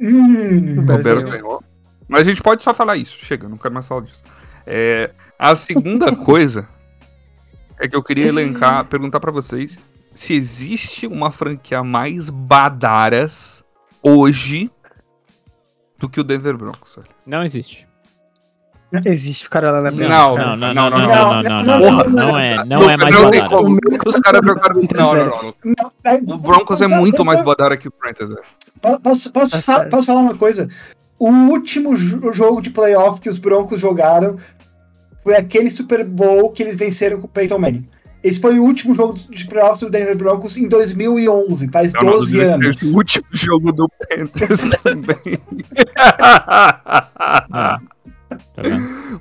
[0.00, 1.30] Hum, O O Bears Bears ganhou.
[1.42, 1.64] ganhou.
[2.08, 3.18] Mas a gente pode só falar isso.
[3.24, 4.22] Chega, não quero mais falar disso.
[4.66, 6.68] É, a segunda coisa
[7.78, 9.78] é que eu queria elencar, perguntar pra vocês
[10.14, 13.64] se existe uma franquia mais badaras
[14.02, 14.70] hoje
[15.98, 16.98] do que o Denver Broncos.
[17.26, 17.86] Não existe.
[19.04, 20.08] Existe o cara lá na Bélgica.
[20.08, 23.16] Não, não, não, não, não, não, não, não, é, Porra, não é, não é mais
[23.16, 23.46] badara.
[24.06, 24.80] Os caras trocaram.
[24.94, 26.34] Não, não, não.
[26.34, 28.34] O Broncos é muito mais badara que o Panthers.
[29.02, 29.86] Posso, posso, é.
[29.86, 30.68] posso falar uma coisa?
[31.18, 34.36] O último jogo de playoff que os Broncos jogaram
[35.22, 37.88] foi aquele Super Bowl que eles venceram com o Peyton Manning.
[38.24, 42.40] Esse foi o último jogo de playoff do Denver Broncos em 2011, faz não, 12
[42.40, 42.82] anos.
[42.82, 45.38] O último jogo do Panthers também.
[48.54, 48.62] Tá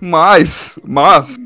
[0.02, 1.38] mas, mas,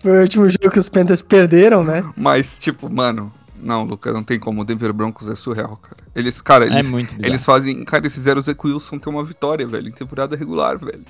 [0.00, 2.04] Foi o último jogo que os Panthers perderam, né?
[2.16, 4.62] mas, tipo, mano, não, Lucas, não tem como.
[4.62, 6.02] O Denver Broncos é surreal, cara.
[6.14, 7.26] Eles, cara, É eles, muito bizarro.
[7.26, 7.84] eles fazem.
[7.84, 11.04] Cara, eles fizeram o Zach Wilson ter uma vitória, velho, em temporada regular, velho.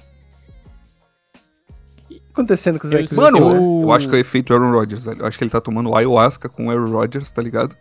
[2.05, 3.19] O que tá acontecendo com os Eu- Lakers?
[3.19, 5.21] Mano, Eu- eu acho que é o efeito Aaron Rodgers, velho.
[5.23, 7.75] Eu acho que ele tá tomando ayahuasca com o Aaron Rodgers, tá ligado?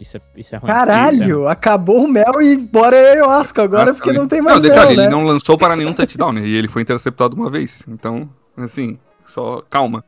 [0.00, 0.66] Isso é, isso é ruim.
[0.72, 4.62] Caralho, acabou o mel e bora ayahuasca agora, Ah, porque ele- não tem mais Não,
[4.62, 5.02] detalhe, mel, né?
[5.04, 6.46] ele não lançou para nenhum touchdown, né?
[6.46, 7.84] E ele foi interceptado uma vez.
[7.86, 10.02] Então, assim, só calma.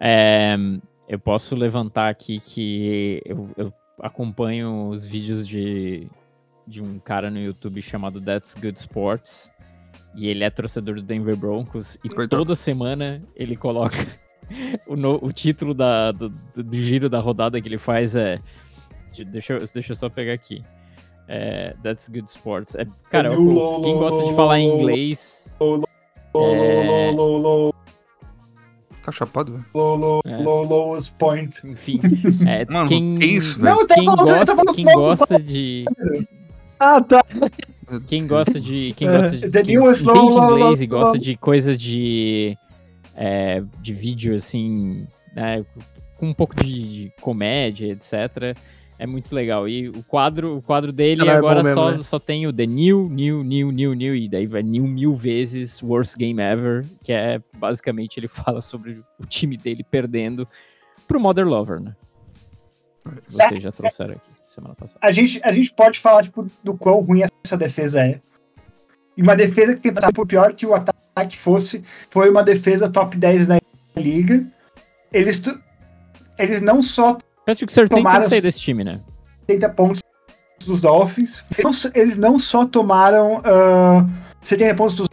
[0.00, 0.56] É,
[1.08, 6.08] eu posso levantar aqui que eu, eu acompanho os vídeos de,
[6.66, 9.50] de um cara no YouTube chamado That's Good Sports.
[10.14, 11.96] E ele é torcedor do Denver Broncos.
[12.04, 12.42] E Coitado.
[12.42, 13.96] toda semana ele coloca.
[14.86, 18.38] O, no- o título da, do, do- do giro da rodada que ele faz é.
[19.24, 20.62] De- Deixa eu, deixa eu só pegar aqui.
[21.28, 22.74] É, That's Good Sports.
[22.76, 25.54] É, cara, lu, quem gosta de falar em inglês.
[26.34, 27.12] É.
[29.02, 29.64] Tá chapado, velho.
[30.24, 30.36] É.
[30.42, 31.60] low, lowest point.
[31.64, 32.00] Enfim.
[32.48, 33.76] É, Mano, quem, que isso, velho?
[33.76, 35.84] Não, tá quem falando, eu tô gosta, falando quem gosta de.
[36.78, 37.24] Ah, tá.
[38.06, 38.92] Quem gosta de.
[38.96, 39.12] Quem É.
[39.16, 39.48] gosta de.
[39.48, 42.56] The Quem entende inglês e gosta de coisa de.
[43.14, 45.06] é, de vídeo, assim.
[45.34, 45.64] Né,
[46.18, 48.56] com um pouco de, de comédia, etc.
[48.98, 49.68] É muito legal.
[49.68, 52.02] E o quadro, o quadro dele Ela é agora bom mesmo, só, né?
[52.02, 54.16] só tem o The New, New, New, New, New.
[54.16, 56.86] E daí vai New mil vezes, Worst Game Ever.
[57.04, 60.48] Que é basicamente ele fala sobre o time dele perdendo
[61.06, 61.94] pro Mother Lover, né?
[63.28, 64.98] Vocês já trouxeram aqui semana passada.
[65.02, 68.20] A gente, a gente pode falar tipo, do quão ruim essa defesa é.
[69.16, 72.88] E uma defesa que tem passado por pior que o ataque fosse, foi uma defesa
[72.88, 73.58] top 10 da
[73.96, 74.44] liga.
[75.12, 75.58] Eles, tu-
[76.38, 77.16] eles não só
[77.46, 79.00] Patrick tem Tomaram- que sair desse time, né?
[79.48, 80.02] 70 pontos
[80.66, 84.04] dos Dolphins, eles não, só- eles não só tomaram ah,
[84.42, 85.08] 70 pontos dos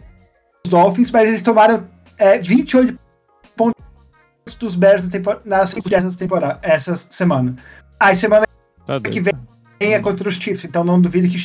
[0.66, 1.86] Dolphins, mas eles tomaram
[2.18, 2.98] é, 28
[3.56, 3.80] pontos
[4.58, 5.72] dos Bears na nas
[6.16, 7.54] temporada, essa semana.
[8.00, 8.44] Aí semana
[8.84, 9.32] Tá que vem
[9.80, 11.44] é contra os Chiefs, então não duvido que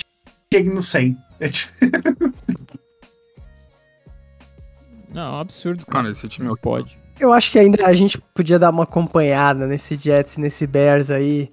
[0.52, 1.16] chegue no 100.
[5.14, 5.84] Não, é um absurdo.
[5.92, 6.99] Mano, esse time é Não pode.
[7.20, 11.52] Eu acho que ainda a gente podia dar uma acompanhada nesse Jets, nesse Bears aí,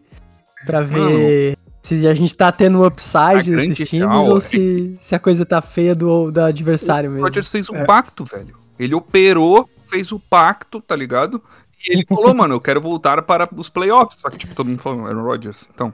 [0.65, 4.41] pra ver se a gente tá tendo um A upside nesses times real ou é-
[4.41, 7.25] se, se a coisa tá feia do, do adversário O mesmo.
[7.27, 7.85] Rodgers fez um É.
[7.85, 8.57] pacto, velho.
[8.79, 11.43] Ele operou, fez o pacto, tá ligado?
[11.89, 14.19] E ele falou, mano, eu quero voltar para os playoffs.
[14.21, 15.69] Só que, tipo, todo mundo falou, Aaron Rodgers.
[15.73, 15.93] Então,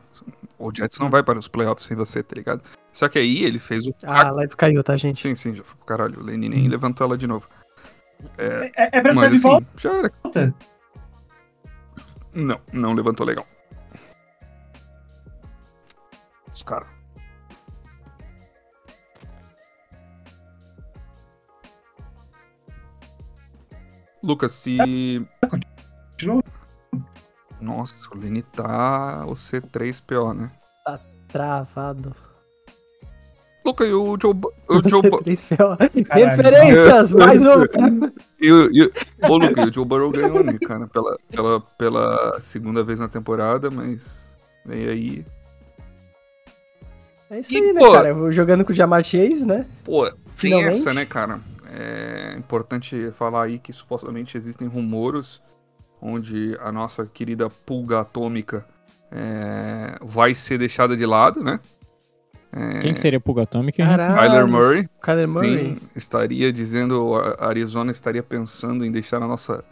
[0.58, 2.62] o Jets não vai para os playoffs sem você, tá ligado?
[2.94, 5.20] Só que aí ele fez o Ah, lá do caiu, tá, gente?
[5.20, 6.20] Sim, sim, já foi pro caralho.
[6.20, 7.48] O Lenny nem levantou ela de novo.
[8.38, 10.12] É, é pra Mas estar de assim, já era.
[10.22, 10.54] volta.
[12.34, 13.46] Não, não levantou legal.
[16.54, 16.88] Os caras.
[24.22, 25.26] Lucas, se.
[25.50, 26.42] Continua.
[27.60, 30.52] Nossa, o Lenny tá o C3PO, né?
[31.28, 32.14] Travado.
[33.64, 34.34] Lucas, e o Joe.
[34.68, 36.04] O Joe Bu- C3PO.
[36.06, 36.28] Caralho.
[36.30, 37.50] Referências, mais um.
[38.40, 38.90] e o, e
[39.28, 40.86] Ô, Lucas, e o Joe Burrow ganhou, né, cara?
[40.88, 44.26] Pela, pela, pela segunda vez na temporada, mas.
[44.66, 45.26] Vem aí.
[47.30, 48.08] É isso E, aí, né, pô- cara?
[48.10, 49.66] Eu vou jogando com o Jamar Chase, né?
[49.84, 50.68] Pô, tem Finalmente.
[50.76, 51.40] essa, né, cara?
[51.74, 55.40] É importante falar aí que supostamente existem rumores
[56.00, 58.66] onde a nossa querida pulga atômica
[59.10, 61.60] é, vai ser deixada de lado, né?
[62.82, 63.82] Quem que seria Pulga Atômica?
[63.82, 64.14] Caralho.
[64.14, 64.88] Kyler Murray.
[65.00, 65.50] Kyler Murray.
[65.50, 69.64] Sim, estaria dizendo, a Arizona estaria pensando em deixar a nossa.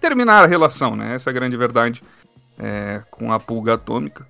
[0.00, 1.14] terminar a relação, né?
[1.14, 2.02] Essa é a grande verdade
[2.58, 4.26] é, com a pulga atômica.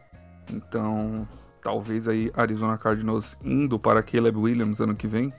[0.52, 1.26] Então,
[1.62, 5.32] talvez aí Arizona Cardinals indo para Caleb Williams ano que vem.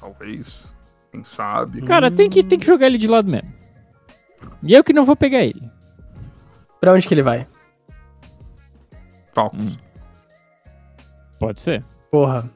[0.00, 0.74] Talvez.
[1.10, 1.82] Quem sabe.
[1.82, 3.52] Cara, tem que, tem que jogar ele de lado mesmo.
[4.62, 5.70] E eu que não vou pegar ele.
[6.80, 7.46] Pra onde que ele vai?
[9.34, 9.78] Falcons.
[11.46, 11.84] Pode ser.
[12.10, 12.48] Porra.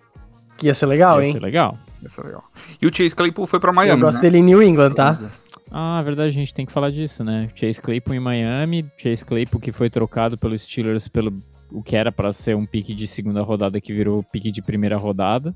[0.56, 1.32] Que ia ser legal, Ia hein?
[1.32, 1.76] ser legal.
[2.04, 2.44] Essa é legal.
[2.80, 4.00] E o Chase Claypool foi pra Eu Miami.
[4.00, 4.22] gosto né?
[4.22, 5.12] dele em New England, tá?
[5.12, 5.28] Ver.
[5.70, 7.48] Ah, verdade, a gente tem que falar disso, né?
[7.54, 11.34] Chase Claypool em Miami, Chase Claypool que foi trocado pelos Steelers pelo
[11.72, 14.96] o que era pra ser um pique de segunda rodada que virou pique de primeira
[14.96, 15.52] rodada.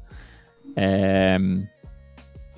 [0.74, 1.38] É,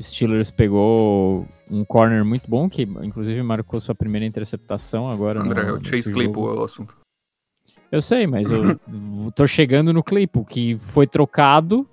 [0.01, 5.41] Steelers pegou um corner muito bom que inclusive marcou sua primeira interceptação agora.
[5.41, 6.57] André, no, o Chase nesse Claypool jogo.
[6.59, 6.97] é o assunto.
[7.93, 8.79] Eu sei, mas eu
[9.35, 11.87] tô chegando no Claypool que foi trocado,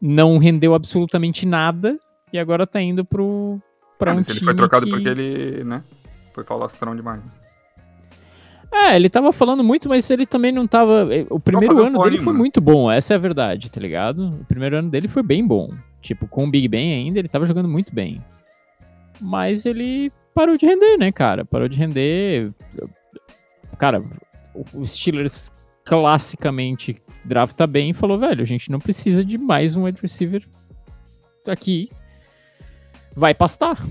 [0.00, 1.98] não rendeu absolutamente nada
[2.32, 3.60] e agora tá indo pro
[3.98, 4.90] para Ah, um mas ele foi trocado que...
[4.92, 5.82] porque ele, né?
[6.32, 7.24] Foi falastrão demais.
[7.24, 7.30] Né?
[8.70, 11.08] É, ele tava falando muito, mas ele também não tava.
[11.12, 12.38] eh, O primeiro ano dele foi nenhuma.
[12.38, 14.28] muito bom, essa é a verdade, tá ligado?
[14.30, 15.68] O primeiro ano dele foi bem bom.
[16.00, 18.22] Tipo, com o Big Ben ainda, ele tava jogando muito bem.
[19.20, 21.44] Mas ele parou de render, né, cara?
[21.44, 22.52] Parou de render.
[23.78, 24.00] Cara,
[24.72, 25.50] o Steelers
[25.84, 30.42] classicamente drafta bem e falou, velho, a gente não precisa de mais um wide receiver
[31.46, 31.88] aqui.
[33.14, 33.82] Vai pastar.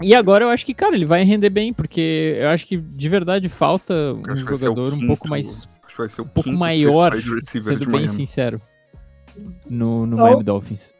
[0.00, 3.08] E agora eu acho que, cara, ele vai render bem, porque eu acho que de
[3.08, 5.68] verdade falta um jogador um quinto- pouco mais.
[5.84, 7.12] Acho que vai ser o um pouco quinto, maior,
[7.44, 8.08] sendo bem Miami.
[8.08, 8.60] sincero.
[9.70, 10.24] No, no Não.
[10.24, 10.94] Miami Dolphins.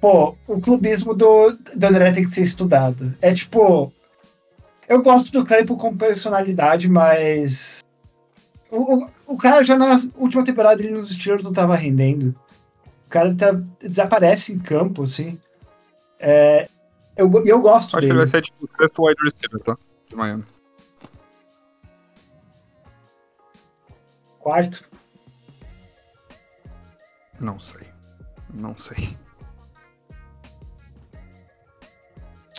[0.00, 3.14] Pô, o clubismo do, do André tem que ser estudado.
[3.22, 3.90] É tipo.
[4.86, 7.82] Eu gosto do Claypool como personalidade, mas.
[8.74, 12.34] O, o, o cara já na última temporada ele nos Steelers não tava rendendo.
[13.06, 15.38] O cara tá, desaparece em campo, assim.
[16.18, 16.68] É,
[17.16, 18.12] eu, eu gosto Acho que dele.
[18.12, 19.76] ele vai ser tipo o sexto wide receiver, tá?
[20.08, 20.44] De Miami.
[24.40, 24.84] Quarto.
[27.40, 27.86] Não sei.
[28.52, 29.16] Não sei.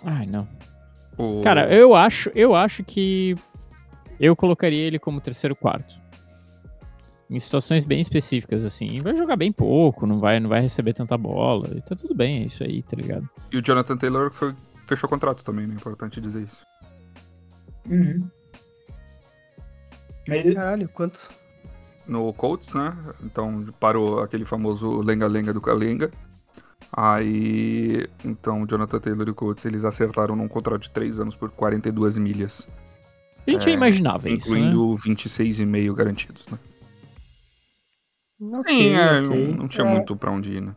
[0.04, 0.48] Ai, não.
[1.18, 1.42] O...
[1.42, 3.36] Cara, eu acho, eu acho que
[4.20, 6.05] eu colocaria ele como terceiro quarto.
[7.30, 9.02] Em situações bem específicas, assim.
[9.02, 11.70] Vai jogar bem pouco, não vai, não vai receber tanta bola.
[11.76, 13.28] E tá tudo bem, é isso aí, tá ligado?
[13.52, 14.54] E o Jonathan Taylor foi,
[14.88, 15.74] fechou contrato também, né?
[15.74, 16.62] Importante dizer isso.
[17.90, 18.30] Uhum.
[20.28, 21.30] Ele- Caralho, quanto?
[22.08, 22.96] No Colts, né?
[23.24, 26.12] Então parou aquele famoso lenga-lenga do Kalenga.
[26.94, 31.36] Aí, então, o Jonathan Taylor e o Colts, eles acertaram num contrato de 3 anos
[31.36, 32.70] por 42 milhas,
[33.48, 34.60] A gente É, já imaginava isso, né?
[34.60, 36.58] incluindo 26,5 garantidos, né?
[38.42, 39.48] Ok, Sim, é, ok.
[39.48, 39.90] não, não tinha É.
[39.90, 40.76] muito pra onde ir, né?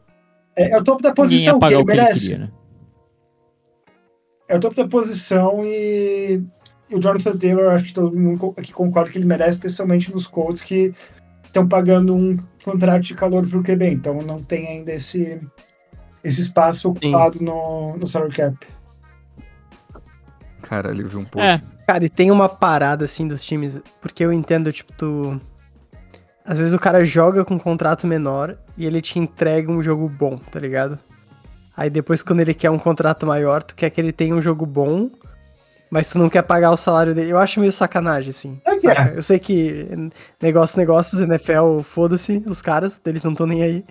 [0.56, 2.20] é, é o topo da posição que ele o que ele merece.
[2.28, 2.50] queria, né?
[4.48, 6.42] É o topo da posição e,
[6.88, 10.26] e o Jonathan Taylor, acho que todo mundo aqui concorda que ele merece, especialmente nos
[10.26, 10.94] Colts que
[11.44, 15.40] estão pagando um contrato de calor pro QB, então não tem ainda esse,
[16.24, 18.56] esse espaço ocupado no, no salary cap.
[20.62, 21.46] Cara, ele viu um post.
[21.46, 25.40] É, Cara, e tem uma parada assim dos times, porque eu entendo, tipo, tu.
[26.49, 30.09] Às vezes o cara joga com um contrato menor e ele te entrega um jogo
[30.09, 30.99] bom, tá ligado?
[31.76, 34.64] Aí depois, quando ele quer um contrato maior, tu quer que ele tenha um jogo
[34.64, 35.11] bom,
[35.90, 37.32] mas tu não quer pagar o salário dele.
[37.32, 38.59] Eu acho meio sacanagem, assim.
[38.64, 39.12] É é.
[39.14, 39.86] Eu sei que
[40.40, 43.84] negócio, negócios, NFL, foda-se os caras, eles não estão nem aí.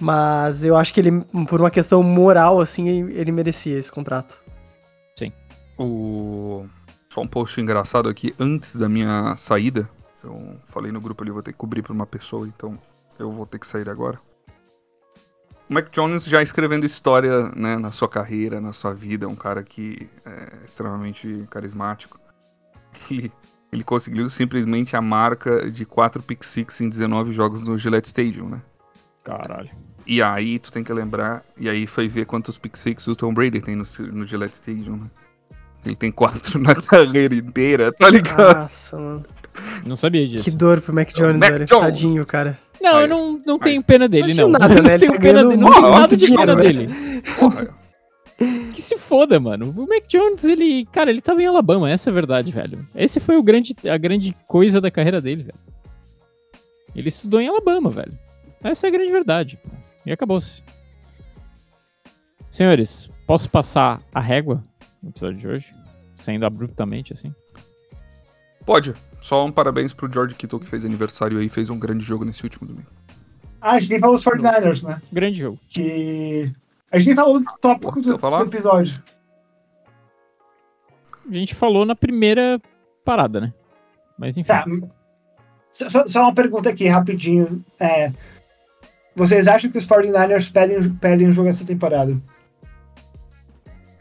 [0.00, 4.34] Mas eu acho que ele, por uma questão moral, assim, ele merecia esse contrato.
[5.78, 6.64] O...
[7.10, 9.86] Só um post engraçado aqui, antes da minha saída,
[10.24, 12.78] eu falei no grupo ali, vou ter que cobrir pra uma pessoa, então
[13.18, 14.18] eu vou ter que sair agora.
[15.68, 19.62] O Mac Jones já escrevendo história né, na sua carreira, na sua vida, um cara
[19.62, 22.20] que é extremamente carismático.
[23.10, 23.32] Ele,
[23.72, 28.48] ele conseguiu simplesmente a marca de 4 pick six em 19 jogos no Gillette Stadium,
[28.48, 28.60] né?
[29.22, 29.70] caralho.
[30.06, 33.32] E aí tu tem que lembrar, e aí foi ver quantos pick six o Tom
[33.32, 35.10] Brady tem no, no Gillette Stadium, né?
[35.84, 38.62] Ele tem quatro na carreira inteira, tá ligado?
[38.62, 39.24] Nossa, mano.
[39.86, 40.44] Não sabia disso.
[40.44, 41.64] Que dor pro Mac Jones, Mac velho.
[41.66, 41.84] Jones.
[41.84, 42.58] Tadinho, cara.
[42.80, 44.80] Não, eu Mas- não, não mas- tenho pena dele, Não nada, né?
[44.80, 46.86] Não Ele tenho tá pena dele, não tenho nada de dinheiro, pena velho.
[46.88, 47.22] dele.
[47.38, 47.68] Porra,
[48.72, 49.72] Que se foda, mano.
[49.76, 50.86] O Mac Jones, ele.
[50.86, 52.84] Cara, ele tava em Alabama, essa é a verdade, velho.
[52.94, 55.58] Esse foi o grande, a grande coisa da carreira dele, velho.
[56.96, 58.18] Ele estudou em Alabama, velho.
[58.64, 59.58] Essa é a grande verdade.
[60.04, 60.62] E acabou-se.
[62.50, 64.62] Senhores, posso passar a régua
[65.02, 65.74] no episódio de hoje?
[66.16, 67.34] Saindo abruptamente, assim?
[68.66, 72.24] Pode, Só um parabéns pro George Kittle que fez aniversário aí, fez um grande jogo
[72.24, 72.88] nesse último domingo.
[73.60, 75.00] Ah, a gente nem falou dos 49ers, né?
[75.12, 75.58] Grande jogo.
[75.68, 76.52] Que.
[76.90, 78.38] A gente nem falou do tópico do, falar?
[78.38, 79.00] do episódio.
[81.30, 82.60] A gente falou na primeira
[83.04, 83.54] parada, né?
[84.18, 84.48] Mas enfim.
[84.48, 84.64] Tá.
[85.72, 87.64] Só, só- só uma pergunta aqui, rapidinho.
[87.78, 88.10] É,
[89.14, 92.16] vocês acham que os 49ers perdem, perdem o jogo essa temporada?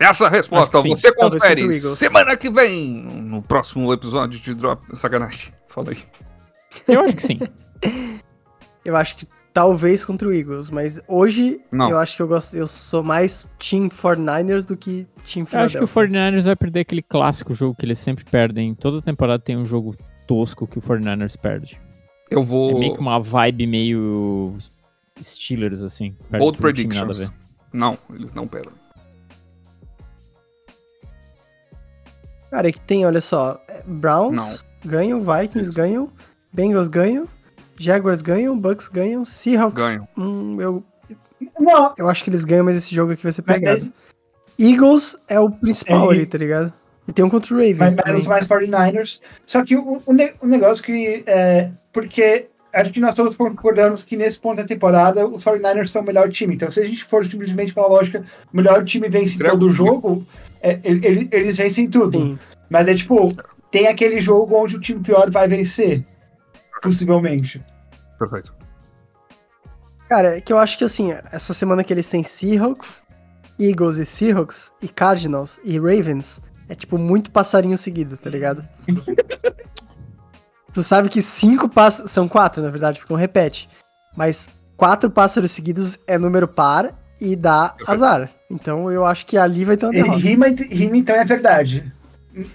[0.01, 0.89] Essa resposta sim.
[0.89, 4.83] você confere semana que vem, no próximo episódio de Drop.
[4.93, 5.51] Sacanagem.
[5.67, 5.97] Fala aí.
[6.87, 7.39] Eu acho que sim.
[8.83, 11.91] Eu acho que talvez contra o Eagles, mas hoje Não.
[11.91, 15.77] eu acho que eu gosto, eu sou mais Team 49ers do que Team Eu acho
[15.77, 16.31] que o Philadelphia.
[16.39, 18.73] 49ers vai perder aquele clássico jogo que eles sempre perdem.
[18.73, 19.95] Toda temporada tem um jogo
[20.27, 21.79] tosco que o 49ers perde.
[22.29, 22.79] Eu É vou.
[22.79, 24.57] meio que uma vibe meio
[25.21, 26.15] Steelers, assim.
[26.39, 27.19] Bold predictions.
[27.19, 27.29] ver.
[27.71, 28.73] Não, eles não perdem.
[32.51, 34.89] Cara, é que tem, olha só, é, Browns Não.
[34.91, 35.73] ganham, Vikings Isso.
[35.73, 36.11] ganham,
[36.53, 37.25] Bengals ganham,
[37.79, 39.81] Jaguars ganham, Bucks ganham, Seahawks.
[39.81, 40.07] Ganham.
[40.17, 40.83] Hum, eu,
[41.59, 43.93] Não, eu acho que eles ganham, mas esse jogo aqui vai ser Mas- pegado.
[44.59, 46.71] Eagles é o principal É, ali, tá ligado?
[47.07, 49.21] E tem um contra o Ravens mas, mas os mais 49ers.
[49.45, 51.23] Só que o, o, ne- o negócio que.
[51.25, 56.01] É, porque acho que nós todos concordamos que nesse ponto da temporada os 49ers são
[56.01, 56.55] o melhor time.
[56.55, 59.53] Então, se a gente for simplesmente pela lógica, o melhor time vence Grego.
[59.53, 60.25] todo o jogo,
[60.61, 62.19] é, ele- ele- eles vencem tudo.
[62.19, 62.39] Sim.
[62.69, 63.27] Mas é tipo,
[63.69, 66.05] tem aquele jogo onde o time pior vai vencer.
[66.81, 67.63] Possivelmente.
[68.17, 68.53] Perfeito.
[70.09, 73.01] Cara, é que eu acho que assim, essa semana que eles têm Seahawks,
[73.59, 78.67] Eagles e Seahawks, e Cardinals e Ravens, é tipo muito passarinho seguido, tá ligado?
[80.73, 82.11] tu sabe que cinco pássaros.
[82.11, 83.69] São quatro, na verdade, porque um repete.
[84.15, 87.91] Mas quatro pássaros seguidos é número par e dá Perfeito.
[87.91, 88.29] azar.
[88.49, 90.17] Então eu acho que ali vai ter uma derrota.
[90.19, 91.91] rima, rima, então é verdade.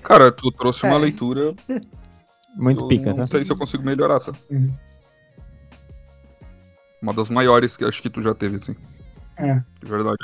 [0.02, 0.98] Cara, tu trouxe uma É.
[0.98, 1.54] leitura.
[2.56, 3.26] Muito eu pica, não tá?
[3.26, 4.32] sei se eu consigo melhorar, tá?
[4.50, 4.74] Uhum.
[7.02, 8.74] Uma das maiores que acho que tu já teve, assim.
[9.36, 9.54] É.
[9.82, 10.16] De verdade.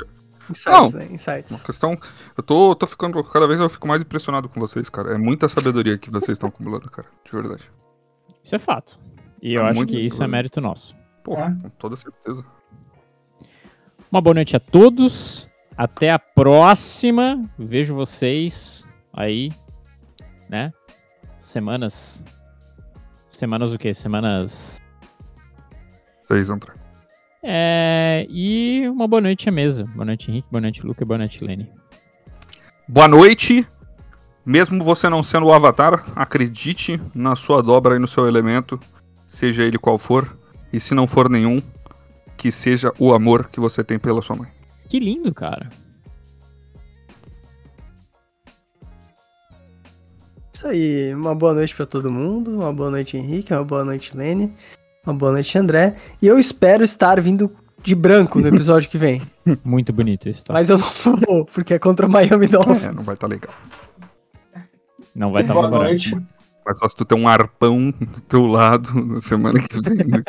[0.49, 1.05] Insights, né?
[1.11, 1.51] Insights.
[1.51, 1.97] Uma questão.
[2.37, 3.23] Eu tô, tô ficando.
[3.23, 5.13] Cada vez eu fico mais impressionado com vocês, cara.
[5.13, 7.07] É muita sabedoria que vocês estão acumulando, cara.
[7.25, 7.63] De verdade.
[8.43, 8.99] Isso é fato.
[9.41, 10.95] E É eu acho que isso é mérito nosso.
[11.23, 11.49] Pô, É.
[11.61, 12.43] com toda certeza.
[14.11, 15.49] Uma boa noite a todos.
[15.77, 17.41] Até a próxima.
[17.57, 19.49] Vejo vocês aí,
[20.49, 20.71] né?
[21.39, 22.23] Semanas.
[23.27, 23.93] Semanas o quê?
[23.93, 24.79] Semanas.
[26.27, 26.73] Vocês, André.
[27.43, 28.25] É.
[28.29, 29.83] E uma boa noite à mesa.
[29.93, 30.47] Boa noite, Henrique.
[30.49, 31.05] Boa noite, Luca.
[31.05, 31.69] Boa noite, Lene.
[32.87, 33.67] Boa noite.
[34.45, 38.77] Mesmo você não sendo o Avatar, acredite na sua dobra e no seu elemento,
[39.25, 40.37] seja ele qual for.
[40.71, 41.61] E se não for nenhum,
[42.35, 44.49] que seja o amor que você tem pela sua mãe.
[44.89, 45.69] Que lindo, cara.
[50.51, 54.15] Isso aí, uma boa noite pra todo mundo, uma boa noite Henrique, uma boa noite
[54.15, 54.53] Lene,
[55.05, 55.95] uma boa noite André.
[56.21, 57.51] E eu espero estar vindo
[57.81, 59.21] de branco no episódio que vem.
[59.63, 60.53] Muito bonito isso, tá?
[60.53, 62.83] Mas eu não vou, porque é contra o Miami Dolphins.
[62.85, 63.53] É, não vai estar legal.
[65.13, 65.89] Não vai estar Boa favorável.
[65.91, 66.17] noite.
[66.65, 70.23] Mas só se tu ter um arpão do teu lado na semana que vem.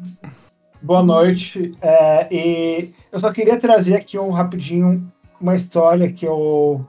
[0.82, 1.74] Boa noite.
[1.80, 5.10] É, e eu só queria trazer aqui um rapidinho
[5.40, 6.86] uma história que eu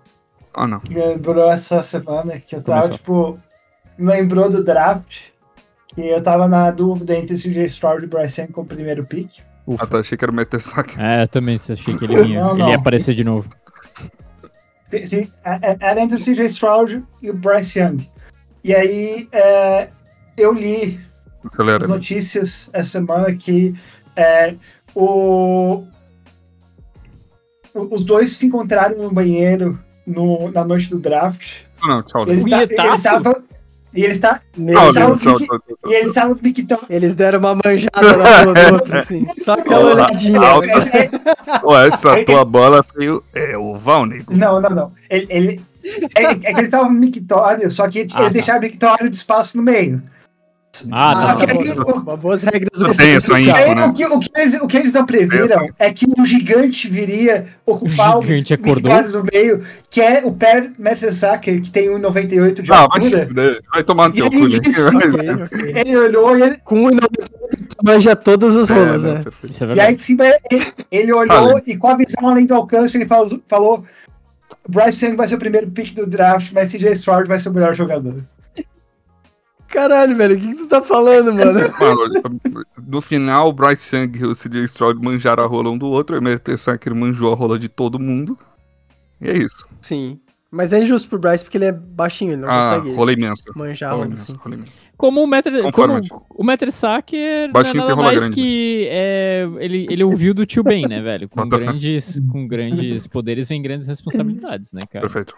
[0.54, 0.82] ah, não.
[0.88, 2.98] me lembrou essa semana, que eu tava, Começou.
[2.98, 3.40] tipo,
[3.98, 5.22] me lembrou do draft,
[5.98, 9.39] que eu tava na dúvida entre CJ Stroud e Bryce Young como primeiro pick.
[9.66, 9.84] Ufa.
[9.84, 9.98] Ah, tá.
[9.98, 10.95] Achei que era meter saque.
[11.02, 12.70] É, eu também achei que ele, vinha, Não, ele não.
[12.70, 13.50] ia aparecer de novo.
[15.06, 18.08] Sim, é- é- era entre o CJ Stroud e o Bryce Young.
[18.64, 19.89] E aí é,
[20.38, 21.00] eu li
[21.45, 21.84] Acelera.
[21.84, 23.74] as notícias essa semana que
[24.16, 24.54] é,
[24.93, 25.84] o,
[27.74, 31.62] o- os dois se encontraram no banheiro no- na noite do draft.
[31.82, 32.28] Ah, não, tchau.
[32.28, 32.68] E eles, Léo.
[33.98, 35.26] E eles Tchau, eles
[35.88, 36.39] e eles estavam.
[36.89, 39.28] Eles deram uma manjada na bola do outro, assim.
[39.38, 40.39] Só aquela olhadinha.
[40.39, 41.10] né?
[41.62, 43.24] Pô, essa tua bola foi o.
[43.34, 44.36] É o Valnico.
[44.36, 44.88] Não, não, não.
[45.10, 45.62] Ele, ele-
[46.16, 48.30] é, é que eles estavam no mictório, só que Ah, eles tá.
[48.30, 50.02] deixaram o mictório de espaço no meio.
[50.92, 52.00] Ah, Ah, tá bom.
[52.02, 53.76] Uma boas regras do Eu tenho social.
[53.76, 53.86] né?
[53.86, 57.46] o, que, o que eles, o que eles não previram é que um gigante viria
[57.66, 58.56] ocupar O gigante
[59.12, 63.28] do meio, que é o Per Mertesacker, que tem 1,98 de vai se altura.
[63.28, 63.62] fuder.
[63.74, 65.50] Vai tomar no teu ele cu, né?
[65.76, 66.98] Ele olhou e ele, Com um e
[67.84, 69.22] manja todas as É, rolas, não, né?
[69.72, 70.18] é E aí, sim,
[70.52, 73.84] ele, ele olhou e com a visão além do alcance, ele falou, falou
[74.68, 77.54] Bryce Young vai ser o primeiro pick do draft, mas CJ Stroud vai ser o
[77.54, 78.16] melhor jogador.
[79.68, 81.59] Caralho, velho, o que, que tu tá falando, mano?
[81.80, 82.39] Mano,
[82.88, 86.15] no final, o Bryce Young e o CJ Stroud manjaram a rola um do outro,
[86.15, 88.38] o Emerter Sacker manjou a rola de todo mundo.
[89.22, 89.68] E é isso.
[89.82, 90.20] Sim.
[90.49, 93.43] Mas é injusto pro Bryce porque ele é baixinho, ele não Ah, consegue rolê imensa.
[93.55, 94.41] manjar rola, imensa, assim.
[94.41, 94.72] rolê imensa.
[94.95, 96.07] Como o Metro, Conforme.
[96.07, 98.36] como o Metro Sacker não é Baixinho nada tem rola mais grande.
[98.36, 101.28] que é, ele, ele ouviu do tio Ben, né, velho?
[101.28, 105.01] Com Bota grandes, com grandes poderes vem grandes responsabilidades, né, cara?
[105.01, 105.36] Perfeito.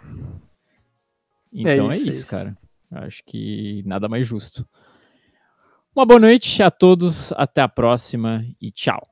[1.52, 2.30] Então é isso, isso, é isso.
[2.30, 2.56] cara.
[2.90, 4.66] Acho que nada mais justo.
[5.94, 9.09] Uma boa noite a todos, até a próxima e tchau.